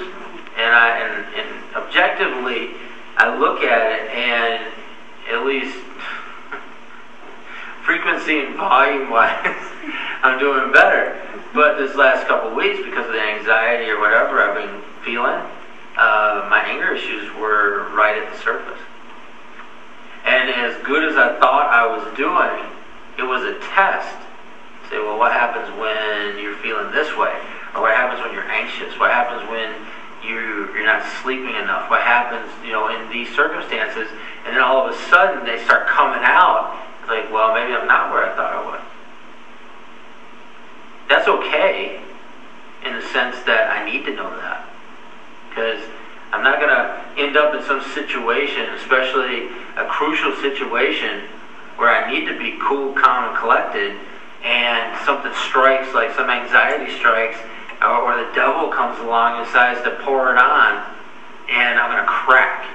[0.59, 2.75] and I and, and objectively,
[3.17, 4.73] I look at it and
[5.31, 5.77] at least
[7.85, 9.39] frequency and volume wise,
[10.23, 11.21] I'm doing better.
[11.55, 15.43] But this last couple weeks, because of the anxiety or whatever I've been feeling,
[15.97, 18.81] uh, my anger issues were right at the surface.
[20.25, 22.71] And as good as I thought I was doing,
[23.19, 24.17] it was a test.
[24.89, 27.35] Say, well, what happens when you're feeling this way?
[27.75, 28.99] Or what happens when you're anxious?
[28.99, 29.75] What happens when
[30.25, 31.91] you, you're not sleeping enough?
[31.91, 34.09] What happens, you know, in these circumstances?
[34.45, 36.79] And then all of a sudden they start coming out.
[37.01, 38.81] It's like, well, maybe I'm not where I thought I was.
[41.09, 42.01] That's okay
[42.85, 44.69] in the sense that I need to know that.
[45.49, 45.81] Because
[46.33, 51.29] I'm not going to end up in some situation, especially a crucial situation,
[51.77, 53.97] where I need to be cool, calm, and collected,
[54.43, 57.39] and something strikes, like some anxiety strikes,
[57.83, 60.87] or, the devil comes along and decides to pour it on,
[61.51, 62.67] and I'm going to crack.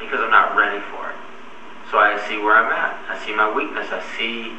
[0.00, 1.16] because I'm not ready for it.
[1.90, 2.96] So I see where I'm at.
[3.10, 3.86] I see my weakness.
[3.90, 4.50] I see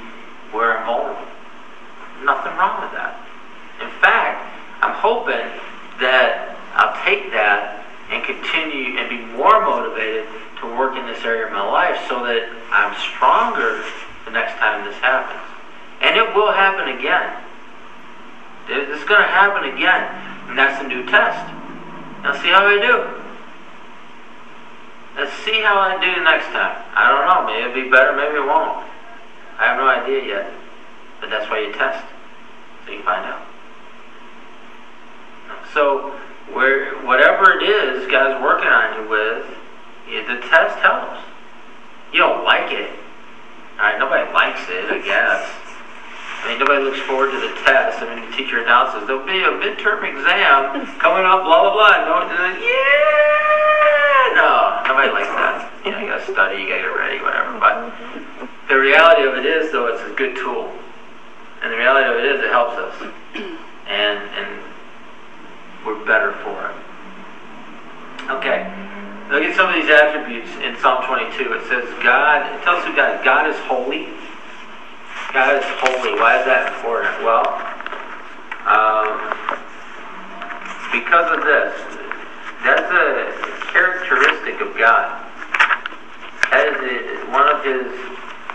[0.51, 1.25] where I'm vulnerable.
[2.23, 3.17] Nothing wrong with that.
[3.81, 4.45] In fact,
[4.81, 5.49] I'm hoping
[5.99, 10.27] that I'll take that and continue and be more motivated
[10.59, 13.81] to work in this area of my life so that I'm stronger
[14.25, 15.41] the next time this happens.
[16.01, 17.33] And it will happen again.
[18.67, 20.03] It's going to happen again.
[20.49, 21.39] And that's a new test.
[22.23, 23.21] Now see how I do.
[25.15, 26.83] Let's see how I do next time.
[26.95, 27.45] I don't know.
[27.45, 28.15] Maybe it'll be better.
[28.15, 28.85] Maybe it won't.
[29.57, 30.53] I have no idea yet.
[31.19, 32.05] But that's why you test.
[32.85, 33.45] So you find out.
[35.73, 36.17] So
[36.51, 39.45] where whatever it is God's working on you with,
[40.27, 41.21] the test helps.
[42.11, 42.91] You don't like it.
[43.77, 45.49] Alright, nobody likes it, I guess.
[46.41, 48.01] I mean, nobody looks forward to the test.
[48.01, 52.01] I mean, the teacher announces there'll be a midterm exam coming up, blah, blah, blah.
[52.01, 52.25] No,
[52.57, 53.21] yeah!
[54.33, 55.69] No, nobody likes that.
[55.85, 57.59] You know, you gotta study, you gotta get ready, whatever.
[57.61, 57.93] But
[58.67, 60.71] the reality of it is, though, it's a good tool.
[61.61, 62.95] And the reality of it is, it helps us.
[63.85, 64.63] And, and
[65.85, 66.75] we're better for it.
[68.33, 68.65] Okay.
[69.29, 71.53] Look at some of these attributes in Psalm 22.
[71.53, 74.09] It says, God, it tells you God, God is holy.
[75.33, 76.19] God is holy.
[76.19, 77.23] Why is that important?
[77.23, 77.47] Well,
[78.67, 79.07] um,
[80.91, 81.71] because of this.
[82.63, 83.31] That's a
[83.71, 85.07] characteristic of God.
[86.51, 87.87] That is one of his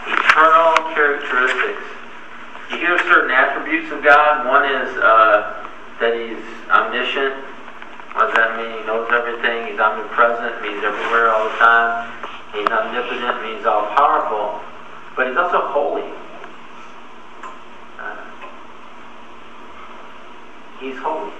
[0.05, 1.83] eternal characteristics.
[2.71, 4.47] You hear certain attributes of God.
[4.47, 5.65] One is uh,
[5.99, 7.41] that he's omniscient.
[8.15, 8.79] What does that mean?
[8.79, 9.73] He knows everything.
[9.73, 10.61] He's omnipresent.
[10.61, 12.13] Means everywhere all the time.
[12.53, 13.43] He's omnipotent.
[13.43, 14.61] Means all powerful.
[15.17, 16.05] But he's also holy.
[20.81, 21.33] He's holy.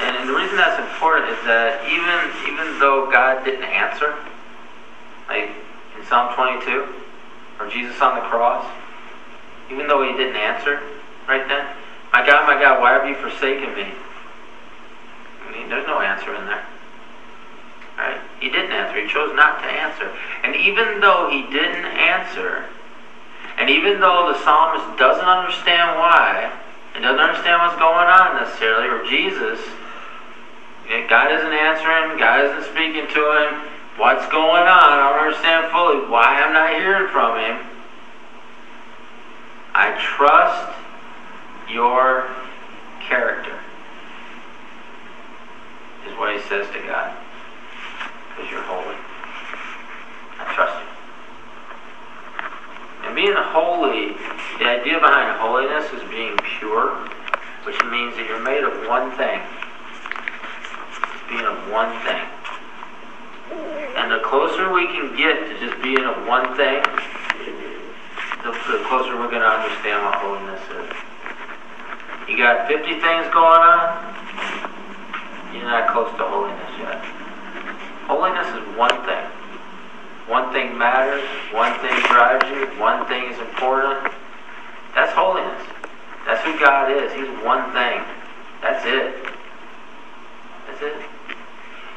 [0.00, 4.16] And the reason that's important is that even even though God didn't answer,
[5.28, 5.50] like
[5.98, 6.88] in Psalm 22,
[7.58, 8.64] or Jesus on the cross,
[9.70, 10.80] even though he didn't answer
[11.28, 11.66] right then,
[12.12, 13.92] my God, my God, why have you forsaken me?
[15.46, 16.64] I mean, there's no answer in there.
[17.98, 18.20] Right?
[18.40, 19.00] He didn't answer.
[19.00, 20.10] He chose not to answer.
[20.42, 22.64] And even though he didn't answer,
[23.58, 26.50] and even though the psalmist doesn't understand why,
[26.94, 29.60] and doesn't understand what's going on necessarily, or Jesus,
[31.08, 33.62] God isn't answering, God isn't speaking to him,
[33.96, 37.66] what's going on, I don't understand fully why I'm not hearing from him.
[39.72, 40.76] I trust
[41.70, 42.26] your
[43.00, 43.56] character,
[46.08, 47.16] is what he says to God,
[48.30, 48.96] because you're holy.
[50.40, 50.89] I trust you.
[53.10, 54.14] And being holy,
[54.62, 56.94] the idea behind holiness is being pure,
[57.66, 59.42] which means that you're made of one thing.
[61.26, 62.22] Being of one thing.
[63.98, 66.86] And the closer we can get to just being of one thing,
[68.46, 70.94] the, the closer we're going to understand what holiness is.
[72.30, 73.90] You got 50 things going on,
[75.50, 77.02] you're not close to holiness yet.
[78.06, 79.39] Holiness is one thing.
[80.30, 84.14] One thing matters, one thing drives you, one thing is important.
[84.94, 85.60] That's holiness.
[86.24, 87.10] That's who God is.
[87.12, 87.98] He's one thing.
[88.62, 89.26] That's it.
[90.68, 91.02] That's it.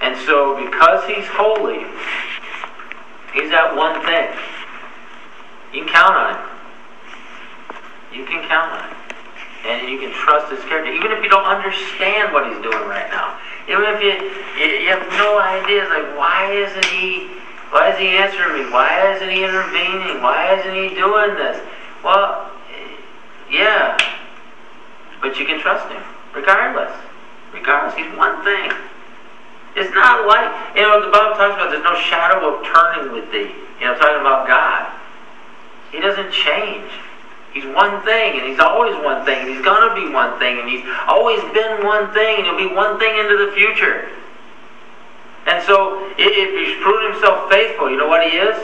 [0.02, 1.86] And so, because He's holy,
[3.38, 4.34] He's that one thing.
[5.72, 6.42] You can count on Him.
[8.18, 8.98] You can count on Him.
[9.70, 13.14] And you can trust His character, even if you don't understand what He's doing right
[13.14, 13.38] now.
[13.70, 14.10] Even if you,
[14.58, 17.33] you have no idea, like, why isn't He
[17.74, 18.70] why is he answering me?
[18.70, 20.22] Why isn't he intervening?
[20.22, 21.60] Why isn't he doing this?
[22.04, 22.52] Well,
[23.50, 23.98] yeah.
[25.20, 26.04] But you can trust him,
[26.36, 26.94] regardless.
[27.52, 28.70] Regardless, he's one thing.
[29.76, 33.32] It's not like, you know, the Bible talks about there's no shadow of turning with
[33.32, 33.50] thee.
[33.82, 34.94] You know, talking about God.
[35.92, 36.92] He doesn't change.
[37.54, 40.60] He's one thing, and he's always one thing, and he's going to be one thing,
[40.60, 44.10] and he's always been one thing, and he'll be one thing into the future.
[45.46, 48.58] And so, if he's proven himself faithful, you know what he is?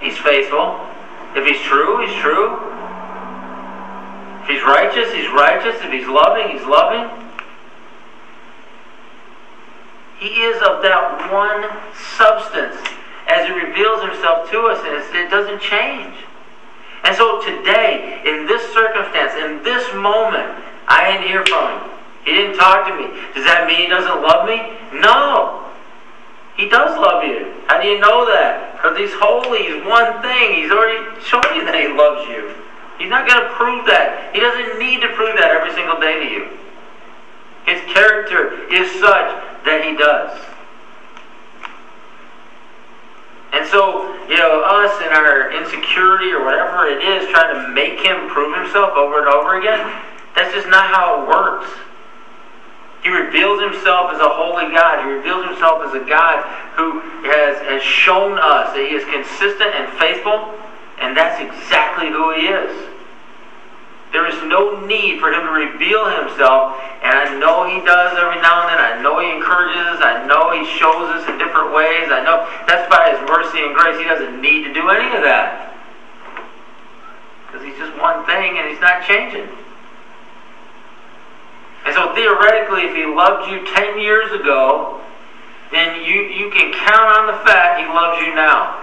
[0.00, 0.78] He's faithful.
[1.34, 2.56] If he's true, he's true.
[4.42, 5.76] If he's righteous, he's righteous.
[5.82, 7.08] If he's loving, he's loving.
[10.18, 11.68] He is of that one
[12.16, 12.76] substance
[13.28, 16.14] as he reveals himself to us, and it doesn't change.
[17.04, 21.90] And so today, in this circumstance, in this moment, I didn't hear from him.
[22.24, 23.06] He didn't talk to me.
[23.34, 24.72] Does that mean he doesn't love me?
[24.98, 25.65] No.
[26.56, 27.52] He does love you.
[27.66, 28.76] How do you know that?
[28.76, 29.68] Because he's holy.
[29.68, 30.62] He's one thing.
[30.62, 32.54] He's already shown you that he loves you.
[32.98, 34.32] He's not going to prove that.
[34.32, 36.48] He doesn't need to prove that every single day to you.
[37.68, 39.28] His character is such
[39.68, 40.32] that he does.
[43.52, 48.00] And so, you know, us and our insecurity or whatever it is, trying to make
[48.00, 49.80] him prove himself over and over again,
[50.34, 51.68] that's just not how it works.
[53.06, 55.06] He reveals himself as a holy God.
[55.06, 56.42] He reveals himself as a God
[56.74, 56.98] who
[57.30, 60.50] has, has shown us that he is consistent and faithful,
[60.98, 62.74] and that's exactly who he is.
[64.10, 68.42] There is no need for him to reveal himself, and I know he does every
[68.42, 68.82] now and then.
[68.82, 70.02] I know he encourages us.
[70.02, 72.10] I know he shows us in different ways.
[72.10, 74.02] I know that's by his mercy and grace.
[74.02, 75.78] He doesn't need to do any of that.
[77.46, 79.46] Because he's just one thing and he's not changing.
[81.86, 85.00] And so theoretically, if he loved you 10 years ago,
[85.70, 88.82] then you, you can count on the fact he loves you now.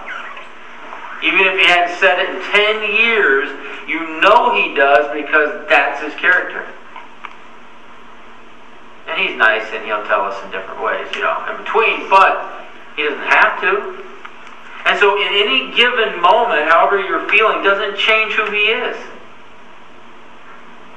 [1.22, 3.48] Even if he hadn't said it in 10 years,
[3.86, 6.66] you know he does because that's his character.
[9.06, 12.64] And he's nice and he'll tell us in different ways, you know, in between, but
[12.96, 14.02] he doesn't have to.
[14.86, 18.96] And so in any given moment, however you're feeling, doesn't change who he is.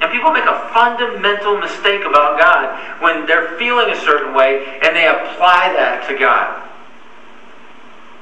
[0.01, 4.95] And people make a fundamental mistake about God when they're feeling a certain way and
[4.95, 6.63] they apply that to God.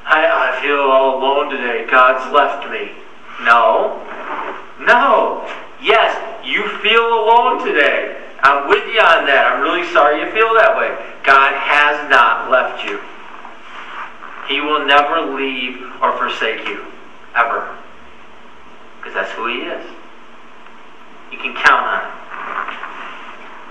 [0.05, 1.85] I, I feel all alone today.
[1.89, 2.91] God's left me.
[3.43, 3.99] No.
[4.79, 5.43] No.
[5.81, 6.15] Yes,
[6.45, 8.21] you feel alone today.
[8.41, 9.51] I'm with you on that.
[9.51, 10.95] I'm really sorry you feel that way.
[11.23, 13.01] God has not left you.
[14.47, 16.85] He will never leave or forsake you.
[17.35, 17.75] Ever.
[18.97, 19.85] Because that's who He is.
[21.35, 22.15] You can count on it.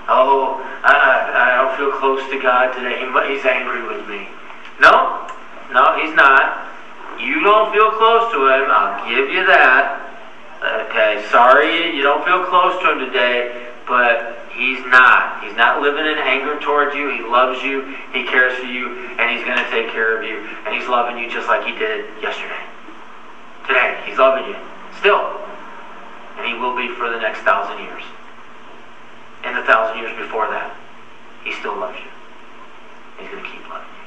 [0.05, 3.01] Oh, I, I, I don't feel close to God today.
[3.01, 4.29] He's angry with me.
[4.77, 5.25] No,
[5.73, 6.61] no, he's not.
[7.17, 8.69] You don't feel close to him.
[8.69, 9.97] I'll give you that.
[10.61, 15.43] Okay, sorry you don't feel close to him today, but he's not.
[15.43, 17.09] He's not living in anger towards you.
[17.09, 17.81] He loves you.
[18.13, 20.45] He cares for you, and he's going to take care of you.
[20.69, 22.61] And he's loving you just like he did yesterday.
[23.65, 24.57] Today, he's loving you.
[24.99, 25.41] Still
[26.37, 28.03] and he will be for the next thousand years.
[29.43, 30.75] And the thousand years before that,
[31.43, 32.09] he still loves you.
[33.19, 34.05] He's going to keep loving you.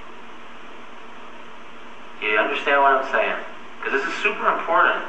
[2.21, 3.37] Do you understand what I'm saying?
[3.79, 5.05] Because this is super important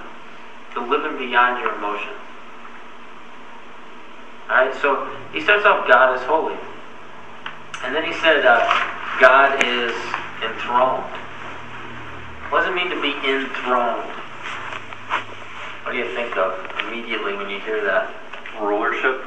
[0.74, 2.16] to living beyond your emotions.
[4.50, 6.58] Alright, so he starts off, God is holy.
[7.84, 8.62] And then he said, uh,
[9.20, 9.94] God is
[10.44, 11.04] enthroned.
[12.50, 14.10] What does it mean to be enthroned?
[15.84, 18.14] What do you think of immediately when you hear that?
[18.60, 19.26] Rulership?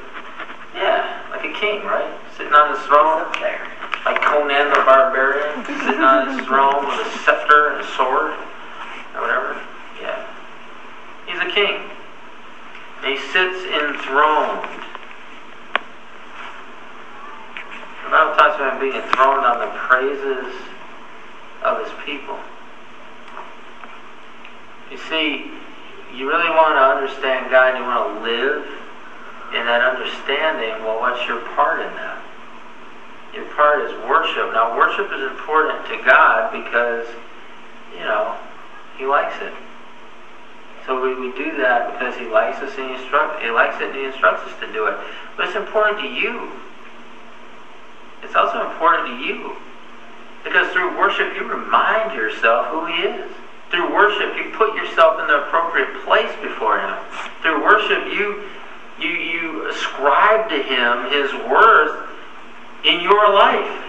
[0.74, 2.10] Yeah, like a king, right?
[2.36, 3.68] Sitting on his throne up there.
[4.04, 8.32] Like Conan the Barbarian, sitting on his throne with a scepter and a sword,
[9.14, 9.60] or whatever.
[10.00, 10.26] Yeah.
[11.26, 11.88] He's a king.
[13.02, 14.66] And he sits enthroned.
[18.04, 20.52] The Bible talks about him being enthroned on the praises
[21.62, 22.38] of his people.
[24.90, 25.52] You see,
[26.14, 28.66] you really want to understand God, and you want to live
[29.54, 32.22] in that understanding, well, what's your part in that?
[33.34, 34.52] Your part is worship.
[34.52, 37.06] Now, worship is important to God because,
[37.92, 38.36] you know,
[38.96, 39.52] He likes it.
[40.86, 43.88] So we, we do that because He likes us and He, instruct, he likes it
[43.88, 44.96] and He instructs us to do it.
[45.36, 46.50] But it's important to you.
[48.22, 49.56] It's also important to you.
[50.44, 53.30] Because through worship, you remind yourself who He is.
[53.72, 56.94] Through worship, you put yourself in the appropriate place before Him.
[57.40, 58.44] Through worship, you
[59.00, 62.08] you you ascribe to Him His worth
[62.84, 63.82] in your life.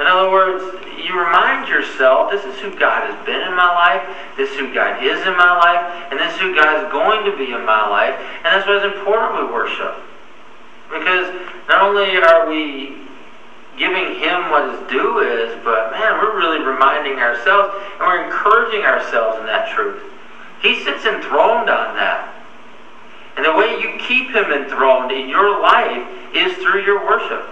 [0.00, 0.64] In other words,
[0.98, 4.02] you remind yourself, this is who God has been in my life,
[4.36, 7.24] this is who God is in my life, and this is who God is going
[7.30, 8.18] to be in my life.
[8.42, 9.94] And that's why it's important we worship.
[10.90, 11.30] Because
[11.68, 13.01] not only are we
[13.78, 18.82] giving him what his due is, but man, we're really reminding ourselves and we're encouraging
[18.82, 20.02] ourselves in that truth.
[20.60, 22.32] He sits enthroned on that.
[23.36, 27.48] And the way you keep him enthroned in your life is through your worship.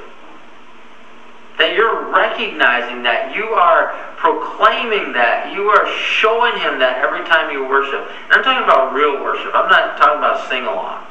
[1.59, 7.51] That you're recognizing that, you are proclaiming that, you are showing him that every time
[7.51, 8.07] you worship.
[8.25, 9.53] And I'm talking about real worship.
[9.55, 11.05] I'm not talking about sing along.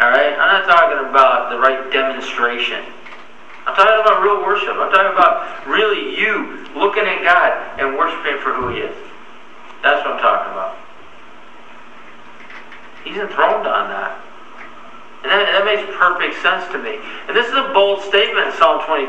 [0.00, 0.36] Alright?
[0.36, 2.84] I'm not talking about the right demonstration.
[3.66, 4.76] I'm talking about real worship.
[4.76, 8.96] I'm talking about really you looking at God and worshiping for who He is.
[9.82, 10.76] That's what I'm talking about.
[13.04, 14.20] He's enthroned on that.
[15.24, 17.00] And that, that makes perfect sense to me.
[17.28, 19.08] And this is a bold statement in Psalm 22.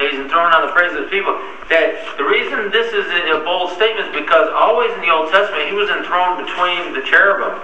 [0.00, 1.32] That he's enthroned on the praise of the people.
[1.68, 5.68] That the reason this is a bold statement is because always in the Old Testament,
[5.68, 7.60] he was enthroned between the cherubim.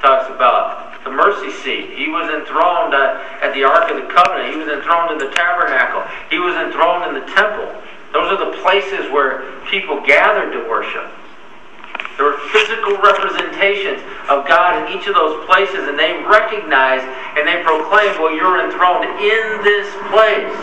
[0.00, 1.90] Talks about the mercy seat.
[1.98, 4.54] He was enthroned at, at the Ark of the Covenant.
[4.54, 6.06] He was enthroned in the tabernacle.
[6.30, 7.66] He was enthroned in the temple.
[8.12, 11.10] Those are the places where people gathered to worship.
[12.16, 17.48] There were physical representations of God in each of those places, and they recognized and
[17.48, 20.54] they proclaimed, Well, you're enthroned in this place.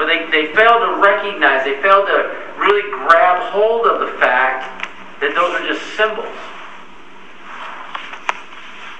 [0.00, 2.18] But they, they failed to recognize, they failed to
[2.58, 4.88] really grab hold of the fact
[5.20, 6.34] that those are just symbols.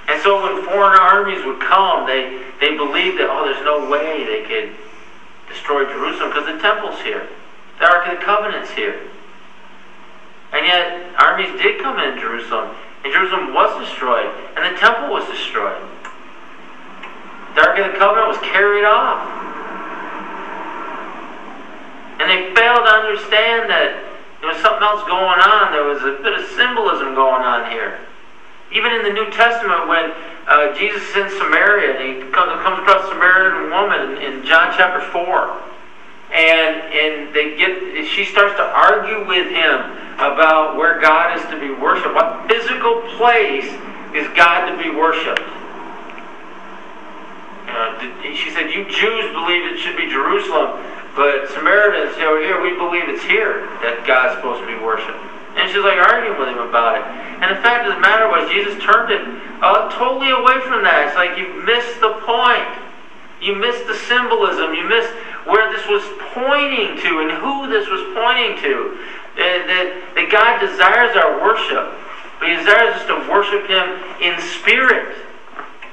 [0.09, 4.25] And so when foreign armies would come, they, they believed that, oh, there's no way
[4.25, 4.77] they could
[5.49, 7.29] destroy Jerusalem because the temple's here.
[7.79, 9.01] The Ark of the Covenant's here.
[10.53, 15.27] And yet, armies did come in Jerusalem, and Jerusalem was destroyed, and the temple was
[15.27, 15.83] destroyed.
[17.57, 19.25] The Ark of the Covenant was carried off.
[22.21, 23.99] And they failed to understand that
[24.41, 25.73] there was something else going on.
[25.73, 27.99] There was a bit of symbolism going on here.
[28.75, 30.11] Even in the New Testament, when
[30.47, 34.75] uh, Jesus is in Samaria, and he comes, comes across a Samaritan woman in, John
[34.77, 35.62] chapter 4
[36.35, 39.79] and and they get she starts to argue with him
[40.18, 42.14] about where God is to be worshipped.
[42.14, 43.70] What physical place
[44.14, 45.47] is God to be worshipped?
[47.70, 50.83] Uh, she said, "You Jews believe it should be Jerusalem,
[51.14, 55.71] but Samaritans over here we believe it's here that God's supposed to be worshipped." And
[55.71, 57.05] she's like arguing with him about it.
[57.43, 59.23] And the fact of the matter was, Jesus turned it
[59.63, 61.07] uh, totally away from that.
[61.07, 62.67] It's like you missed the point.
[63.39, 64.75] You missed the symbolism.
[64.75, 65.15] You missed
[65.47, 66.03] where this was
[66.35, 68.99] pointing to and who this was pointing to.
[69.37, 71.91] That, that, that God desires our worship,
[72.39, 75.19] but He desires us to worship Him in spirit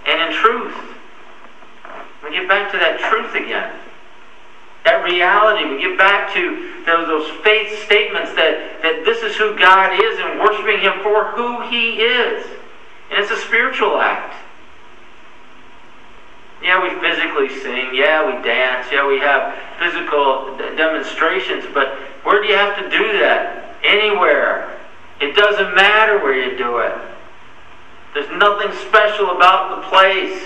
[0.06, 0.78] and in truth.
[2.24, 3.74] We get back to that truth again.
[4.84, 5.70] That reality.
[5.70, 10.40] We get back to those, faith statements that, that this is who God is and
[10.40, 12.46] worshiping Him for who He is.
[13.12, 14.36] And it's a spiritual act.
[16.64, 17.94] Yeah, we physically sing.
[17.94, 18.88] Yeah, we dance.
[18.92, 21.66] Yeah, we have physical d- demonstrations.
[21.74, 23.76] But where do you have to do that?
[23.84, 24.78] Anywhere.
[25.20, 26.94] It doesn't matter where you do it.
[28.14, 30.42] There's nothing special about the place.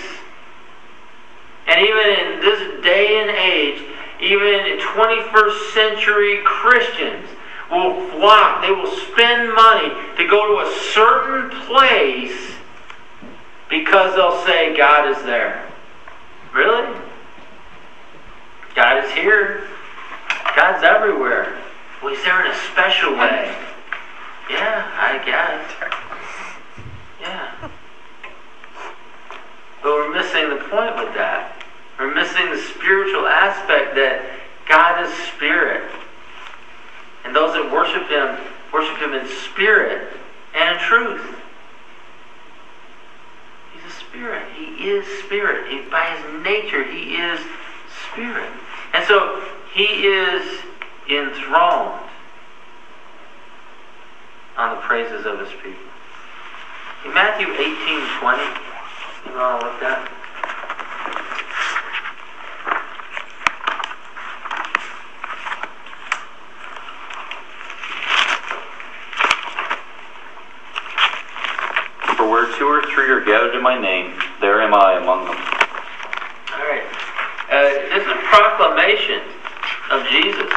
[1.66, 3.82] And even in this day and age,
[4.20, 7.28] even 21st century Christians
[7.70, 12.52] will flock, they will spend money to go to a certain place
[13.68, 15.68] because they'll say God is there.
[16.54, 16.96] Really?
[18.74, 19.68] God is here.
[20.54, 21.58] God's everywhere.
[22.02, 23.54] Well, He's there in a special way.
[24.50, 25.92] Yeah, I guess.
[27.20, 27.70] Yeah.
[29.82, 31.55] But we're missing the point with that.
[31.98, 35.90] We're missing the spiritual aspect that God is spirit.
[37.24, 38.38] And those that worship Him,
[38.72, 40.12] worship Him in spirit
[40.54, 41.36] and in truth.
[43.74, 44.46] He's a spirit.
[44.54, 45.70] He is spirit.
[45.70, 47.40] He, by His nature, He is
[48.12, 48.50] spirit.
[48.92, 49.42] And so
[49.72, 50.60] He is
[51.10, 52.00] enthroned
[54.56, 55.86] on the praises of His people.
[57.04, 58.42] In Matthew 18 20,
[59.26, 60.08] you want to look at?
[72.16, 75.36] For where two or three are gathered in my name, there am I among them.
[75.36, 76.84] All right.
[77.50, 77.62] Uh,
[77.94, 79.22] this is a proclamation
[79.90, 80.52] of Jesus.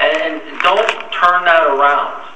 [0.00, 2.26] And, and don't turn that around.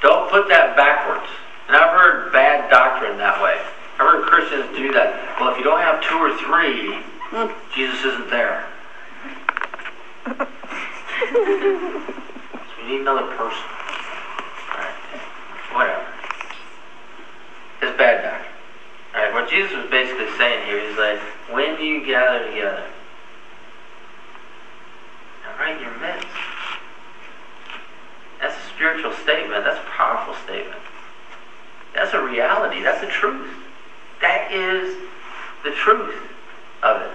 [0.00, 1.30] Don't put that backwards.
[1.68, 3.56] And I've heard bad doctrine that way.
[3.98, 5.38] I've heard Christians do that.
[5.38, 6.98] Well, if you don't have two or three,
[7.74, 8.66] Jesus isn't there.
[10.26, 10.46] so
[12.82, 13.62] we need another person.
[14.68, 14.94] All right.
[15.72, 16.06] Whatever.
[17.82, 18.52] It's bad doctrine.
[19.14, 19.32] All right.
[19.32, 22.88] What Jesus was basically saying here is like, when do you gather together?
[25.44, 26.26] Now, right in your midst.
[28.40, 29.62] That's a spiritual statement.
[29.64, 30.80] That's a powerful statement.
[31.94, 32.82] That's a reality.
[32.82, 33.54] That's the truth.
[34.22, 34.96] That is
[35.64, 36.16] the truth
[36.82, 37.10] of it.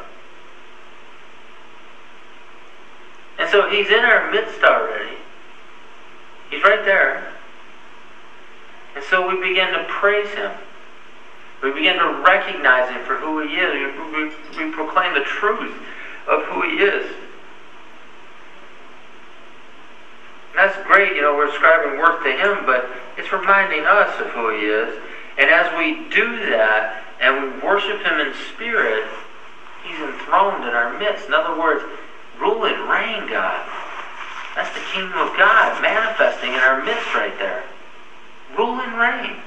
[3.40, 5.18] And so he's in our midst already.
[6.52, 7.34] He's right there.
[8.96, 10.52] And so we begin to praise him.
[11.64, 13.74] We begin to recognize him for who he is.
[13.97, 15.74] We, we, we proclaim the truth
[16.28, 17.05] of who he is.
[20.51, 24.28] And that's great, you know, we're ascribing worth to him, but it's reminding us of
[24.28, 24.99] who he is.
[25.38, 29.05] And as we do that and we worship him in spirit,
[29.84, 31.28] he's enthroned in our midst.
[31.28, 31.84] In other words,
[32.39, 33.66] rule and reign, God.
[34.55, 37.64] That's the kingdom of God manifesting in our midst right there.
[38.58, 39.38] Rule and reign.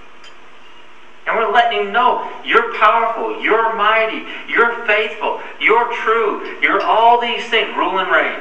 [1.31, 7.21] And we're letting him know you're powerful, you're mighty, you're faithful, you're true, you're all
[7.21, 7.69] these things.
[7.77, 8.41] Rule and reign.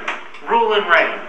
[0.49, 1.19] Rule and reign.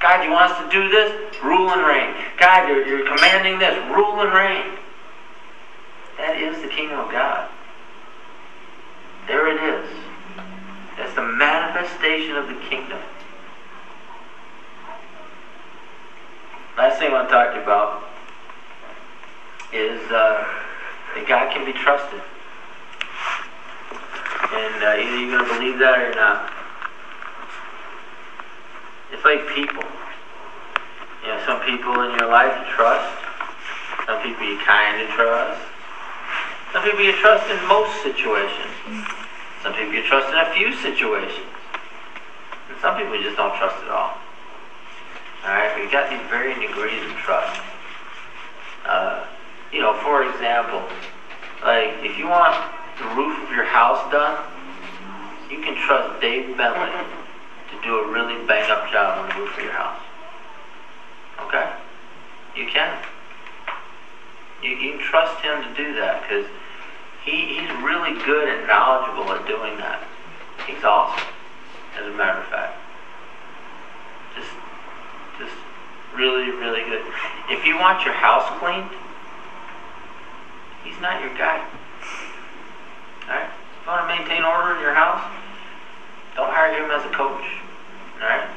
[0.00, 1.36] God, you want us to do this?
[1.42, 2.14] Rule and reign.
[2.38, 3.76] God, you're, you're commanding this.
[3.94, 4.78] Rule and reign.
[6.16, 7.50] That is the kingdom of God.
[9.26, 9.90] There it is.
[10.96, 13.00] That's the manifestation of the kingdom.
[16.78, 18.08] Last thing I want to talk to you about
[19.70, 20.64] is uh,
[21.14, 22.20] that God can be trusted.
[24.54, 26.52] And uh, either you're going to believe that or not.
[29.10, 29.86] It's like people.
[31.22, 33.08] You know, some people in your life you trust.
[34.06, 35.62] Some people you kind of trust.
[36.72, 38.74] Some people you trust in most situations.
[39.62, 41.48] Some people you trust in a few situations.
[42.68, 44.18] And some people you just don't trust at all.
[45.44, 47.60] Alright, we got these varying degrees of trust.
[48.84, 49.24] Uh,
[49.74, 50.86] you know, for example,
[51.62, 52.54] like if you want
[52.96, 54.38] the roof of your house done,
[55.50, 56.94] you can trust Dave Bentley
[57.70, 60.00] to do a really bang up job on the roof of your house.
[61.40, 61.72] Okay?
[62.54, 63.02] You can.
[64.62, 66.46] You, you can trust him to do that because
[67.24, 70.06] he, he's really good and knowledgeable at doing that.
[70.68, 71.26] He's awesome,
[71.98, 72.78] as a matter of fact.
[74.36, 74.50] Just,
[75.40, 75.54] just
[76.14, 77.02] really, really good.
[77.50, 78.88] If you want your house cleaned,
[80.84, 81.64] he's not your guy.
[83.26, 83.50] Alright?
[83.50, 85.24] If you want to maintain order in your house,
[86.36, 87.44] don't hire him as a coach.
[88.20, 88.48] Alright?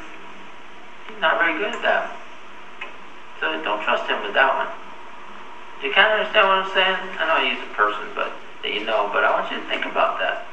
[1.07, 2.13] He's not very good at that.
[3.39, 4.69] So don't trust him with that one.
[5.79, 6.97] Do you kind of understand what I'm saying?
[7.17, 9.67] I know I use a person, but that you know, but I want you to
[9.69, 10.45] think about that.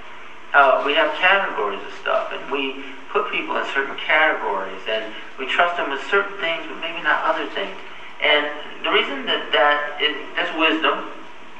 [0.53, 5.47] Uh, we have categories of stuff, and we put people in certain categories, and we
[5.49, 7.75] trust them with certain things, but maybe not other things.
[8.20, 8.47] And
[8.85, 9.97] the reason that that
[10.37, 11.09] that's wisdom,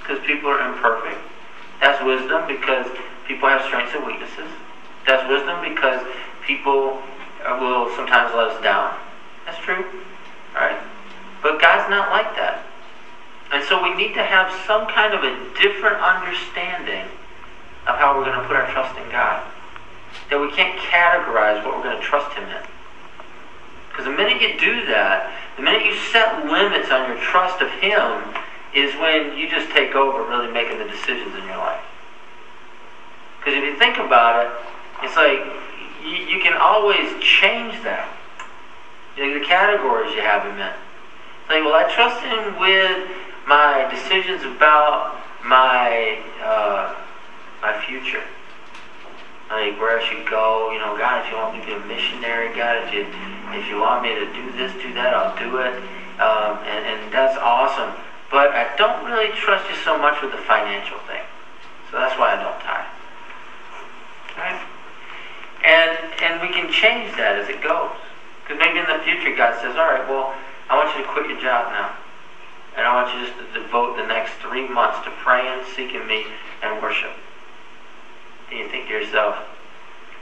[0.05, 1.19] because people are imperfect.
[1.81, 2.87] That's wisdom because
[3.27, 4.53] people have strengths and weaknesses.
[5.07, 6.05] That's wisdom because
[6.47, 7.01] people
[7.61, 8.97] will sometimes let us down.
[9.47, 9.85] That's true,
[10.55, 10.77] right?
[11.43, 12.65] But God's not like that.
[13.53, 17.05] And so we need to have some kind of a different understanding
[17.87, 19.45] of how we're going to put our trust in God.
[20.31, 22.65] That we can't categorize what we're going to trust Him in.
[23.91, 27.71] Because the minute you do that, the minute you set limits on your trust of
[27.79, 28.35] Him,
[28.75, 31.85] is when you just take over really making the decisions in your life.
[33.39, 34.53] Because if you think about it,
[35.03, 35.39] it's like
[36.03, 38.09] you, you can always change that.
[39.17, 40.73] You know, the categories you have Him in.
[40.73, 43.09] It's like, well, I trust Him with
[43.47, 46.97] my decisions about my uh,
[47.63, 48.23] my future.
[49.51, 51.87] Like where I should go, you know, God, if you want me to be a
[51.87, 53.07] missionary, God, if you
[53.53, 55.77] if you want me to do this, do that, I'll do it.
[56.19, 57.95] Um, and, and that's awesome.
[59.25, 61.23] Really trust you so much with the financial thing.
[61.91, 62.93] So that's why I don't tithe.
[64.37, 64.61] Right?
[65.65, 67.97] And and we can change that as it goes.
[68.43, 70.37] Because maybe in the future God says, all right, well,
[70.69, 71.97] I want you to quit your job now.
[72.77, 76.27] And I want you just to devote the next three months to praying, seeking me,
[76.61, 77.17] and worship.
[78.51, 79.41] And you think to yourself,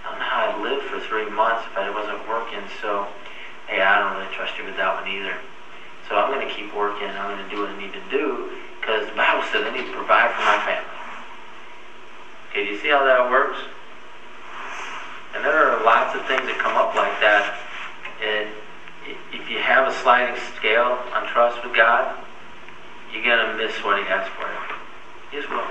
[0.06, 3.08] I don't know how I'd live for three months if I wasn't working, so
[3.66, 5.34] hey, I don't really trust you with that one either.
[6.06, 8.62] So I'm going to keep working, I'm going to do what I need to do,
[8.82, 10.90] because the Bible says I need to provide for my family.
[12.50, 13.62] Okay, do you see how that works?
[15.38, 17.62] And there are lots of things that come up like that.
[18.18, 18.50] And
[19.30, 22.18] if you have a sliding scale on trust with God,
[23.14, 24.60] you're going to miss what he has for you.
[25.30, 25.62] He just will.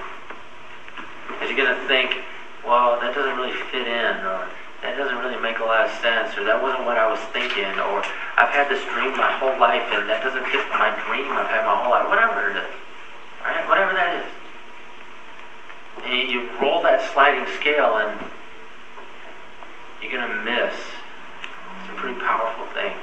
[1.28, 2.16] Because you're going to think,
[2.64, 4.48] well, that doesn't really fit in, or
[4.82, 7.76] that doesn't really make a lot of sense, or that wasn't what I was thinking,
[7.92, 8.02] or
[8.40, 11.68] I've had this dream my whole life, and that doesn't fit my dream I've had
[11.68, 12.72] my whole life, whatever it is.
[13.44, 13.68] Right?
[13.68, 14.32] Whatever that is.
[16.06, 18.20] And you, roll that sliding scale, and
[20.02, 20.74] you're going to miss
[21.88, 23.02] some pretty powerful things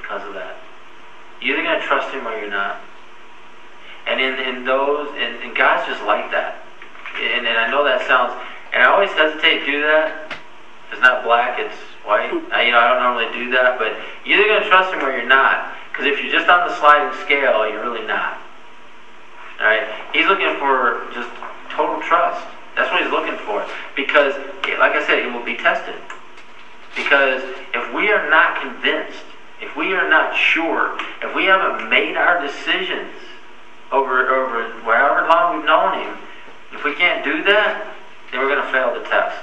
[0.00, 0.56] because of that.
[1.40, 2.80] You're either going to trust him or you're not.
[4.06, 6.62] And in, in those, and, and God's just like that.
[7.16, 8.32] And, and I know that sounds,
[8.72, 10.32] and I always hesitate to do that.
[10.92, 11.74] It's not black, it's
[12.04, 12.30] white.
[12.52, 15.04] I, you know, I don't normally do that, but you're either going to trust him
[15.04, 15.74] or you're not.
[15.90, 18.45] Because if you're just on the sliding scale, you're really not.
[19.60, 19.88] All right?
[20.12, 21.30] He's looking for just
[21.70, 22.46] total trust.
[22.76, 23.66] That's what he's looking for.
[23.94, 24.34] Because,
[24.78, 25.96] like I said, it will be tested.
[26.94, 27.42] Because
[27.72, 29.24] if we are not convinced,
[29.60, 33.12] if we are not sure, if we haven't made our decisions
[33.92, 36.18] over over however long we've known him,
[36.72, 37.94] if we can't do that,
[38.30, 39.38] then we're going to fail the test.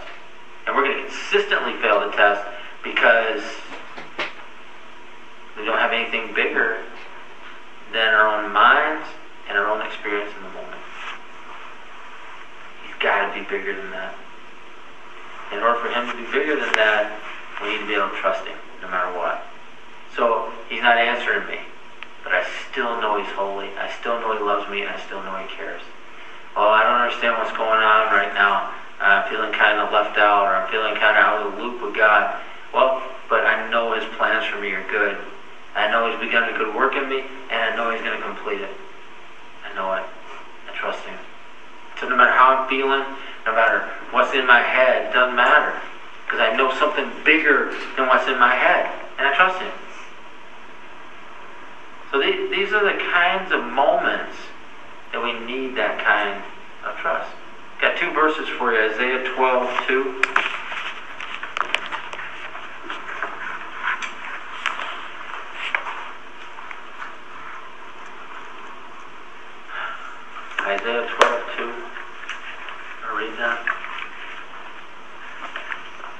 [0.66, 2.48] And we're going to consistently fail the test
[2.84, 3.44] because
[5.58, 6.84] we don't have anything bigger
[7.92, 9.08] than our own minds
[9.50, 10.82] and our own experience in the moment.
[12.86, 14.16] He's got to be bigger than that.
[15.52, 17.20] In order for him to be bigger than that,
[17.62, 19.46] we need to be able to trust him no matter what.
[20.16, 21.60] So he's not answering me,
[22.24, 23.70] but I still know he's holy.
[23.78, 25.82] I still know he loves me, and I still know he cares.
[26.56, 28.74] Well, I don't understand what's going on right now.
[29.00, 31.82] I'm feeling kind of left out, or I'm feeling kind of out of the loop
[31.82, 32.40] with God.
[32.74, 35.18] Well, but I know his plans for me are good.
[35.76, 38.26] I know he's begun a good work in me, and I know he's going to
[38.26, 38.70] complete it.
[39.74, 40.04] I know it.
[40.70, 41.18] I trust him.
[42.00, 43.04] So no matter how I'm feeling,
[43.46, 45.82] no matter what's in my head, it doesn't matter.
[46.26, 49.72] Because I know something bigger than what's in my head, and I trust him.
[52.12, 54.38] So the- these are the kinds of moments
[55.12, 56.44] that we need that kind
[56.84, 57.32] of trust.
[57.82, 60.22] Got two verses for you Isaiah 12, 2.
[70.66, 71.74] Isaiah 12, 2.
[73.06, 73.66] I'll read that.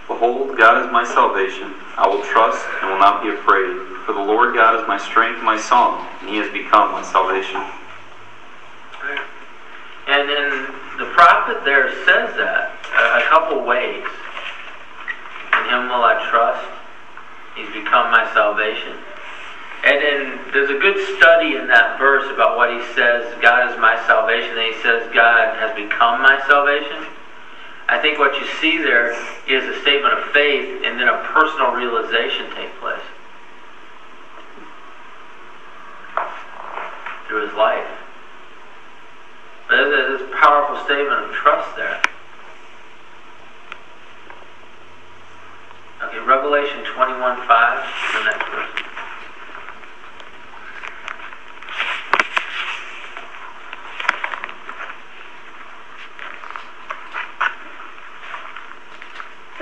[0.08, 1.74] Behold, God is my salvation.
[1.96, 3.78] I will trust and will not be afraid.
[4.06, 7.04] For the Lord God is my strength and my song, and he has become my
[7.04, 7.62] salvation.
[10.08, 14.04] And then the prophet there says that a, couple ways.
[15.54, 16.68] In him will I trust.
[17.56, 18.98] He's become my salvation.
[19.84, 23.80] And then there's a good study in that verse about what he says, God is
[23.80, 27.13] my salvation, and he says, God has become my salvation.
[27.90, 29.12] I think what you see there
[29.48, 33.02] is a statement of faith and then a personal realization take place
[37.28, 37.88] through his life.
[39.68, 42.02] But there's this powerful statement of trust there.
[46.04, 48.93] Okay, Revelation 21 5 is the next verse.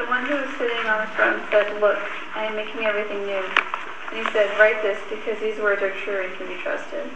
[0.02, 1.99] The one who was sitting on the throne said, Look,
[2.34, 3.38] I am making everything new.
[3.38, 7.08] And he said, Write this, because these words are true and can be trusted.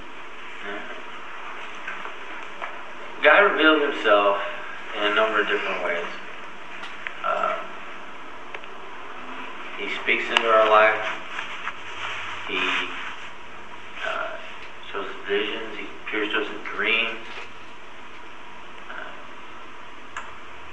[3.23, 4.38] God reveals himself
[4.97, 6.05] in a number of different ways.
[7.23, 7.57] Uh,
[9.79, 11.09] he speaks into our life.
[12.47, 12.61] He
[14.05, 14.38] uh,
[14.91, 15.75] shows visions.
[15.75, 17.24] He appears to us in dreams.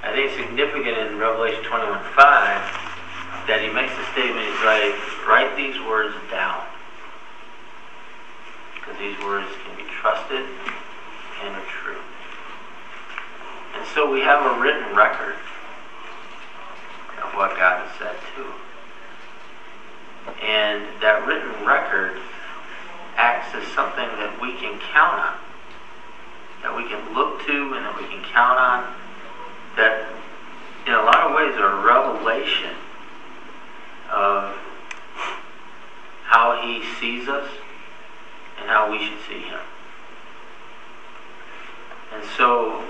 [0.03, 4.95] I think it's significant in Revelation 21 5 that he makes the statement, he's like,
[5.27, 6.63] write these words down.
[8.75, 10.43] Because these words can be trusted
[11.43, 12.03] and are true.
[13.79, 15.35] And so we have a written record
[17.23, 18.51] of what God has said too.
[20.43, 22.21] And that written record
[23.17, 25.37] acts as something that we can count on,
[26.63, 29.02] that we can look to and that we can count on,
[29.77, 30.09] that
[30.87, 32.75] in a lot of ways are a revelation
[34.11, 34.55] of
[36.25, 37.49] how he sees us
[38.59, 39.61] and how we should see him.
[42.13, 42.85] And so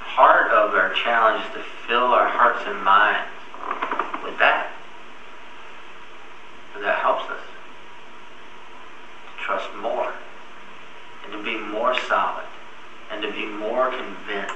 [0.00, 3.30] part of our challenge is to fill our hearts and minds
[4.22, 4.70] with that.
[6.74, 7.40] And that helps us
[9.26, 10.12] to trust more
[11.24, 12.44] and to be more solid
[13.10, 14.54] and to be more convinced,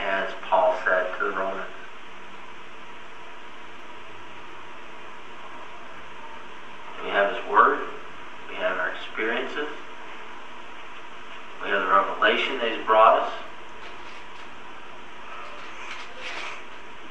[0.00, 1.66] as Paul said to the Romans.
[7.04, 7.80] We have His Word,
[8.48, 9.68] we have our experiences,
[11.62, 13.32] we have the revelation that He's brought us.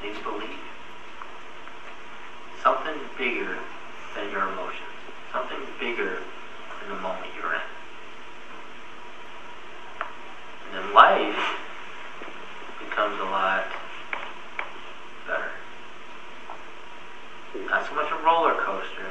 [0.02, 0.50] Need to believe.
[2.62, 3.58] Something bigger
[4.14, 4.82] than your emotions.
[5.32, 6.22] Something bigger
[6.80, 7.60] than the moment you're in.
[10.66, 11.58] And then life
[12.98, 13.64] becomes a lot
[15.24, 15.50] better.
[17.70, 19.06] Not so much a roller coaster,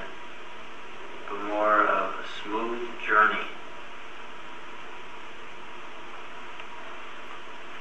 [1.30, 3.48] but more of a smooth journey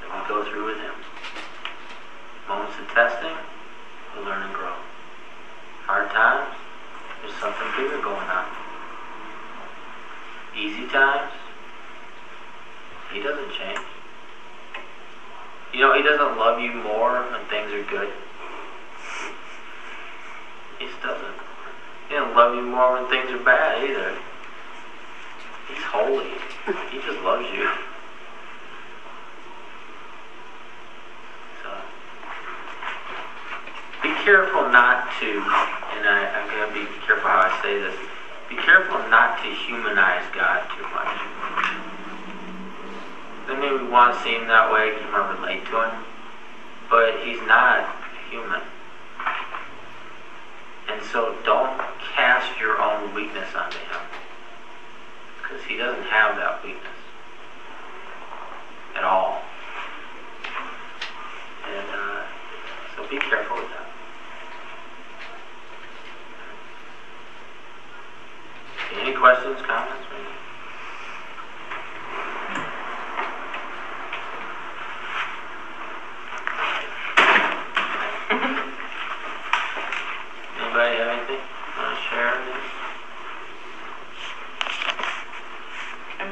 [0.00, 0.94] that we go through with Him.
[2.48, 3.36] Moments of testing,
[4.16, 4.74] we learn and grow.
[5.86, 6.54] Hard times,
[7.20, 8.46] there's something bigger going on.
[10.56, 11.32] Easy times,
[13.12, 13.80] He doesn't change.
[15.76, 18.12] You know, He doesn't love you more when things are good.
[20.78, 21.34] He doesn't.
[22.08, 24.16] He doesn't love you more when things are bad either.
[25.68, 26.30] He's holy.
[26.90, 27.68] He just loves you.
[31.62, 31.70] So
[34.02, 37.94] be careful not to, and I, I'm going to be careful how I say this.
[38.48, 41.86] Be careful not to humanize God too much.
[43.46, 45.95] Then maybe we want to see Him that way we want to relate to Him.
[46.90, 47.94] But he's not
[48.30, 48.60] human.
[50.88, 51.80] And so don't
[52.14, 54.00] cast your own weakness onto him.
[55.42, 56.82] Because he doesn't have that weakness
[58.94, 59.42] at all.
[61.68, 62.22] And uh,
[62.96, 63.82] so be careful with that.
[69.00, 70.06] Any questions, comments?
[70.12, 70.30] maybe?
[80.60, 81.40] Anybody have anything?
[81.76, 82.64] Want to share anything?
[86.20, 86.30] I'm,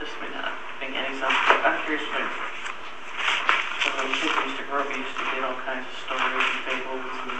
[0.00, 2.26] this may not make any sense, but I'm curious when,
[3.94, 6.46] when we kids used to grow up, we used to get all kinds of stories
[6.46, 7.34] and fables and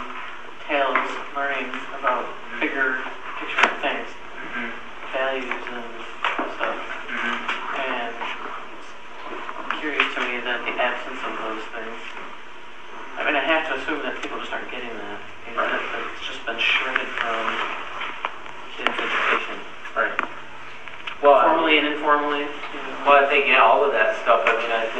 [0.67, 1.67] tales, learning
[1.99, 2.25] about
[2.59, 2.99] bigger
[3.39, 4.09] picture things,
[4.55, 4.71] Mm-hmm.
[5.11, 5.83] values and
[6.55, 6.79] stuff.
[7.75, 11.99] And it's curious to me that the absence of those things,
[13.19, 15.19] I mean, I have to assume that people just aren't getting that.
[15.49, 17.43] You know, that, that it's just been shredded from
[18.79, 19.59] kids' education,
[19.91, 20.15] Right.
[21.19, 22.47] Well, I- formally and informally.
[22.47, 23.03] You know.
[23.11, 24.47] Well, I think, yeah, all of that stuff,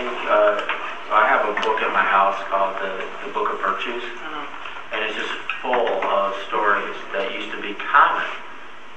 [0.05, 3.33] I mean, I think, uh, I have a book at my house called the, the
[3.33, 4.45] Book of Virtues, Uh,
[4.93, 8.25] and it's just full of stories that used to be common,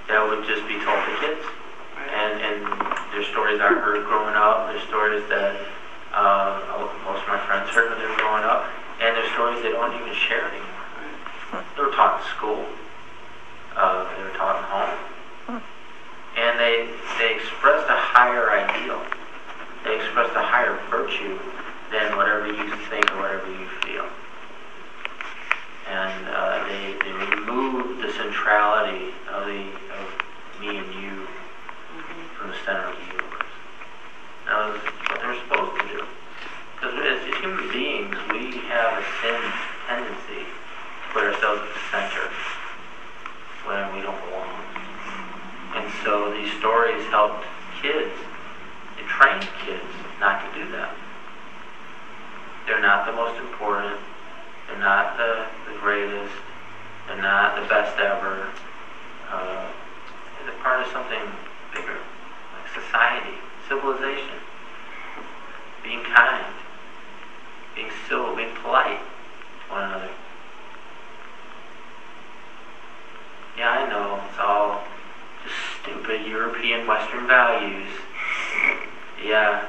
[0.09, 1.45] that would just be told to kids.
[2.13, 2.57] And, and
[3.13, 5.57] there's stories I heard growing up, there's stories that,
[6.13, 6.61] uh,
[7.05, 8.69] most of my friends heard when they were growing up,
[9.01, 11.65] and there's stories they don't even share anymore.
[11.77, 12.65] They were taught in school,
[13.77, 15.63] uh, they were taught at home.
[16.37, 19.01] And they, they expressed a higher ideal.
[19.85, 21.39] They express a higher virtue
[21.91, 24.07] than whatever you think or whatever you feel.
[25.89, 29.65] And uh, they, they removed the centrality of, the,
[29.97, 31.27] of me and you
[32.37, 33.53] from the center of the universe.
[34.47, 36.05] Now, that's what they're supposed to do.
[36.77, 39.41] Because as, as human beings, we have a sin
[39.89, 42.27] tendency to put ourselves at the center
[43.67, 44.55] when we don't belong.
[45.75, 47.45] And so these stories helped
[47.83, 48.13] kids,
[49.19, 49.83] trained kids
[50.21, 50.95] not to do that.
[52.67, 53.99] They're not the most important,
[54.69, 56.33] they're not the, the greatest,
[57.07, 58.49] they're not the best ever.
[59.29, 59.67] Uh,
[60.45, 61.21] they're part of something
[61.75, 63.35] bigger, like society,
[63.69, 64.39] civilization,
[65.83, 66.55] being kind,
[67.75, 70.11] being civil, being polite to one another.
[73.57, 74.85] Yeah, I know, it's all
[75.43, 77.89] just stupid European Western values.
[79.23, 79.69] Yeah,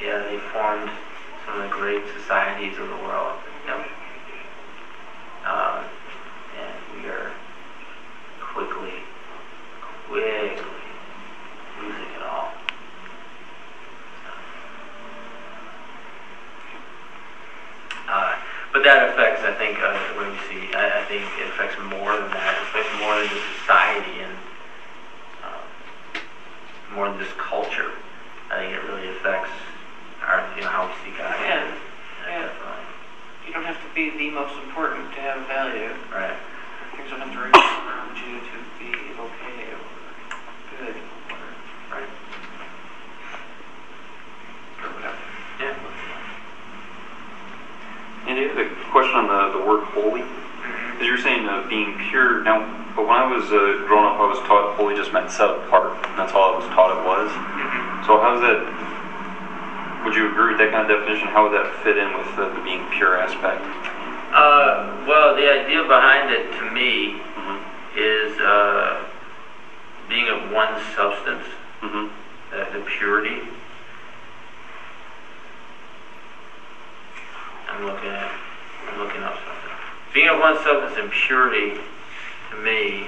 [0.00, 0.90] yeah, they formed
[1.44, 3.38] some of the great societies of the world.
[3.66, 3.86] Yep.
[5.44, 5.84] Um,
[6.58, 7.32] and we are
[8.40, 9.02] quickly,
[10.06, 10.62] quickly
[11.80, 12.52] losing it all.
[18.08, 18.36] Uh,
[18.72, 22.30] but that affects, I think, uh, we see, I, I think it affects more than
[22.30, 22.54] that.
[22.54, 24.36] It affects more than just society and
[25.42, 27.90] um, more than just culture.
[28.54, 29.50] I think it really affects
[30.22, 31.34] our, you know, how we see God.
[31.42, 31.74] Yeah, Yeah,
[32.30, 32.42] yeah.
[32.46, 32.86] definitely.
[33.46, 35.90] You don't have to be the most important to have value.
[36.14, 36.38] Right.
[36.94, 39.82] Things don't have to revolve around you to be okay or
[40.78, 42.08] good or, Right.
[44.86, 45.18] or whatever.
[45.58, 45.74] Yeah.
[48.30, 50.22] And I have a question on the, the word holy.
[50.92, 52.42] Because you're saying uh, being pure.
[52.44, 52.62] Now,
[52.94, 55.98] but when I was uh, growing up, I was taught holy just meant set apart.
[56.06, 57.28] And that's all I was taught it was.
[58.06, 61.28] So how does that, would you agree with that kind of definition?
[61.28, 63.64] How would that fit in with the, the being pure aspect?
[64.34, 67.98] Uh, well, the idea behind it to me Mm-hmm.
[67.98, 69.04] is uh,
[70.08, 71.44] being of one substance,
[71.82, 72.08] Mm-hmm.
[72.54, 73.40] uh, the purity.
[77.68, 78.30] I'm looking at,
[78.88, 79.70] I'm looking up something.
[80.12, 81.80] Being of one substance and purity,
[82.50, 83.06] to me,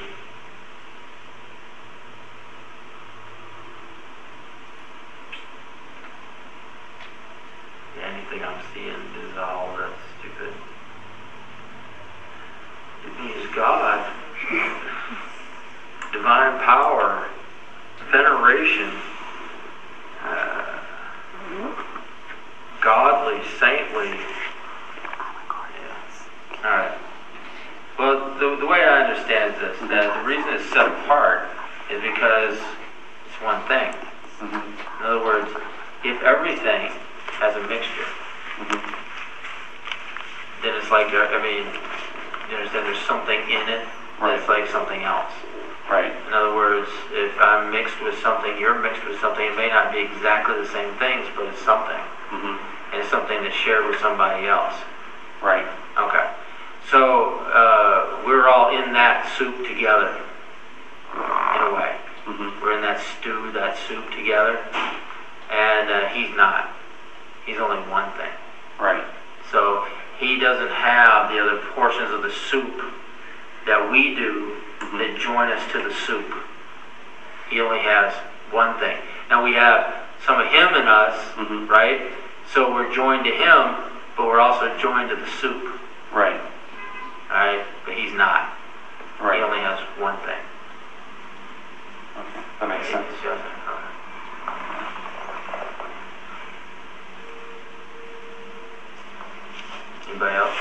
[8.02, 8.90] anything I'm seeing
[9.30, 10.52] is all that's stupid.
[13.06, 14.12] It means God,
[16.26, 17.28] divine power,
[18.10, 18.90] veneration,
[20.24, 20.80] uh,
[22.82, 24.08] godly, saintly.
[24.08, 24.24] Yeah.
[26.64, 26.98] All right.
[27.96, 31.46] Well, the, the way I understand this, that the reason it's set apart
[31.92, 33.94] is because it's one thing.
[34.42, 34.98] Mm-hmm.
[34.98, 35.48] In other words,
[36.02, 36.90] if everything
[37.38, 38.10] has a mixture,
[38.56, 38.88] Mm-hmm.
[40.64, 41.68] then it's like, I mean,
[42.48, 43.86] you understand there's something in it
[44.18, 45.30] that's like something else.
[45.88, 46.10] Right.
[46.26, 49.92] In other words, if I'm mixed with something, you're mixed with something, it may not
[49.92, 52.02] be exactly the same things, but it's something.
[52.34, 52.58] Mm-hmm.
[52.92, 54.74] And it's something that's shared with somebody else.
[55.40, 55.66] Right.
[55.96, 56.30] Okay.
[56.90, 60.20] So uh, we're all in that soup together,
[61.14, 61.94] in a way.
[62.26, 62.62] Mm-hmm.
[62.62, 64.58] We're in that stew, that soup together.
[65.50, 66.74] And uh, he's not.
[67.44, 68.30] He's only one thing.
[68.80, 69.04] Right.
[69.52, 69.86] So
[70.18, 72.82] he doesn't have the other portions of the soup
[73.66, 74.56] that we do
[74.98, 76.32] that join us to the soup.
[77.50, 78.14] He only has
[78.50, 78.96] one thing.
[79.28, 81.68] Now we have some of him in us, Mhm.
[81.68, 82.12] right?
[82.46, 83.74] So we're joined to him,
[84.16, 85.78] but we're also joined to the soup,
[86.10, 86.40] Right.
[87.30, 87.64] right?
[87.84, 88.56] But he's not.
[89.18, 89.36] Right.
[89.38, 90.38] He only has one thing.
[92.18, 92.44] Okay.
[92.60, 93.06] That makes sense.
[100.08, 100.55] Anybody else?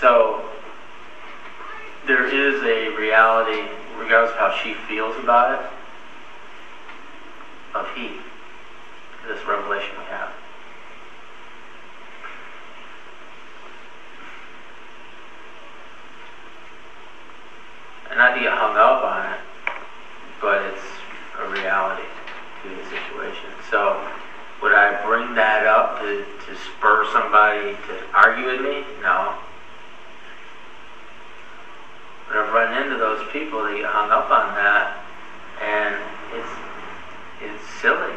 [0.00, 0.44] So
[2.06, 3.68] there is a reality,
[3.98, 5.70] regardless of how she feels about it,
[7.74, 8.20] of He.
[9.26, 10.30] This revelation we have.
[18.10, 19.40] And to get hung up on it,
[20.40, 20.80] but it's
[21.40, 22.06] a reality
[22.62, 23.50] to the situation.
[23.70, 24.00] So,
[24.62, 28.84] would I bring that up to, to spur somebody to argue with me?
[29.02, 29.34] No.
[32.28, 35.04] But I've run into those people that get hung up on that,
[35.60, 35.94] and
[36.32, 36.52] it's
[37.42, 38.14] it's silly.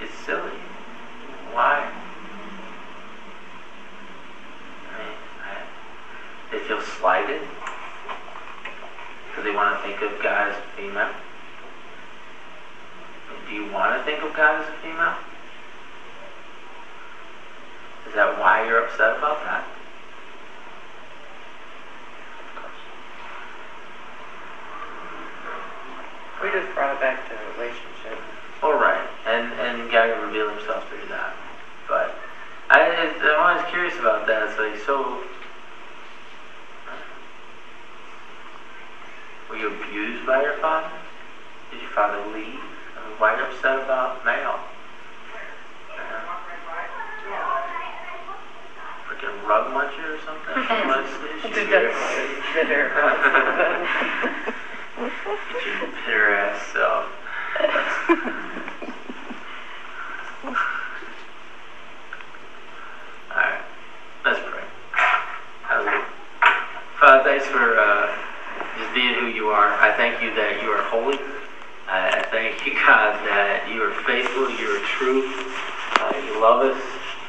[0.00, 0.54] It's silly.
[1.52, 1.90] Why?
[4.90, 7.40] I mean, I, they feel slighted
[9.28, 11.10] because they want to think of God as a female.
[13.48, 15.16] Do you want to think of God as a female?
[18.06, 19.66] Is that why you're upset about that?
[26.43, 28.18] We just brought it back to relationship.
[28.62, 31.34] All right, and and God can reveal Himself through that.
[31.88, 32.16] But
[32.70, 34.48] I, I'm always curious about that.
[34.48, 35.22] It's like, so
[39.50, 40.90] were you abused by your father?
[41.70, 42.60] Did your father leave?
[42.60, 44.60] I mean, why are you upset about male?
[45.90, 46.40] Uh-huh.
[49.10, 50.54] Freaking rug muncher or something?
[50.88, 51.92] What's the issue here?
[52.54, 52.84] Bitter.
[54.96, 57.06] Bitter ass self.
[63.30, 63.60] Alright,
[64.24, 64.62] let's pray.
[67.00, 68.14] Father, thanks for uh,
[68.78, 69.74] just being who you are.
[69.74, 71.18] I thank you that you are holy.
[71.88, 75.26] I thank you, God, that you are faithful, you are true,
[76.00, 76.82] uh, you love us.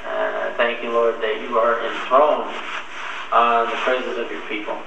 [0.05, 2.53] And I thank you, Lord, that you are enthroned
[3.33, 4.77] on the praises of your people.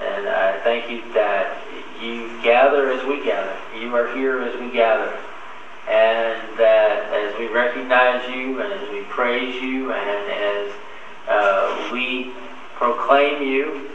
[0.00, 1.55] And I thank you that you
[2.46, 3.56] gather as we gather.
[3.80, 5.10] You are here as we gather.
[5.88, 10.66] And that as we recognize you and as we praise you and as
[11.28, 12.32] uh, we
[12.80, 13.90] proclaim you,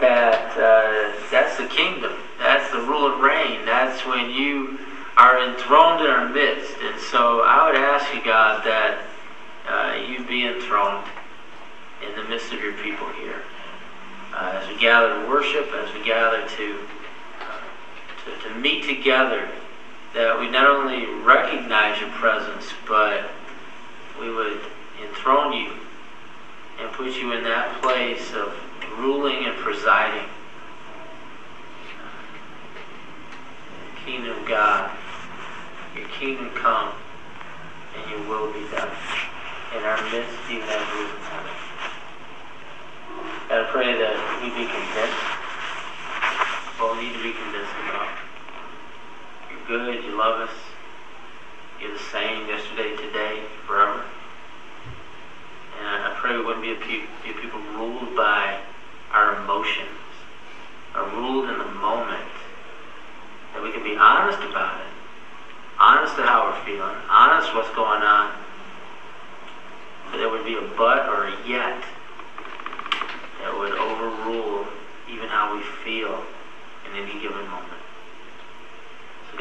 [0.00, 2.12] that uh, that's the kingdom.
[2.38, 3.64] That's the rule of reign.
[3.64, 4.78] That's when you
[5.16, 6.74] are enthroned in our midst.
[6.82, 8.94] And so I would ask you, God, that
[9.68, 11.06] uh, you be enthroned
[12.06, 13.42] in the midst of your people here.
[14.34, 16.78] uh, as we gather to worship, as we gather to,
[18.24, 19.48] to, to meet together,
[20.14, 23.30] that we not only recognize your presence, but
[24.20, 24.60] we would
[25.02, 25.72] enthrone you
[26.78, 28.54] and put you in that place of
[28.98, 30.28] ruling and presiding.
[34.04, 34.90] Kingdom of God,
[35.96, 36.92] your kingdom come,
[37.96, 38.90] and your will be done
[39.76, 41.54] in our midst, even as it is in heaven.
[43.48, 45.22] God, I pray that we be convinced.
[46.80, 47.72] All need to be convinced
[49.72, 50.54] good, you love us.
[51.80, 54.04] You're the same yesterday, today, forever.
[55.80, 58.60] And I pray we wouldn't be a, a people ruled by
[59.12, 59.88] our emotions,
[60.94, 62.20] or ruled in the moment.
[63.54, 64.92] That we can be honest about it,
[65.78, 68.30] honest to how we're feeling, honest what's going on.
[70.10, 71.82] But there would be a but or a yet
[73.40, 74.66] that would overrule
[75.10, 76.22] even how we feel
[76.84, 77.71] in any given moment.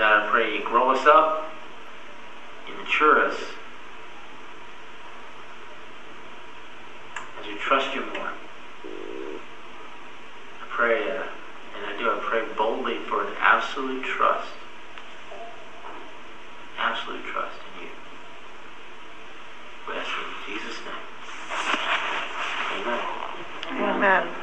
[0.01, 1.53] God, I pray you grow us up,
[2.67, 3.39] you mature us,
[7.39, 8.31] as we trust you more.
[8.83, 11.21] I pray, uh,
[11.75, 14.49] and I do, I pray boldly for an absolute trust,
[16.79, 17.89] absolute trust in you.
[19.87, 20.95] We ask in Jesus' name.
[22.81, 24.27] Amen.
[24.27, 24.40] Amen.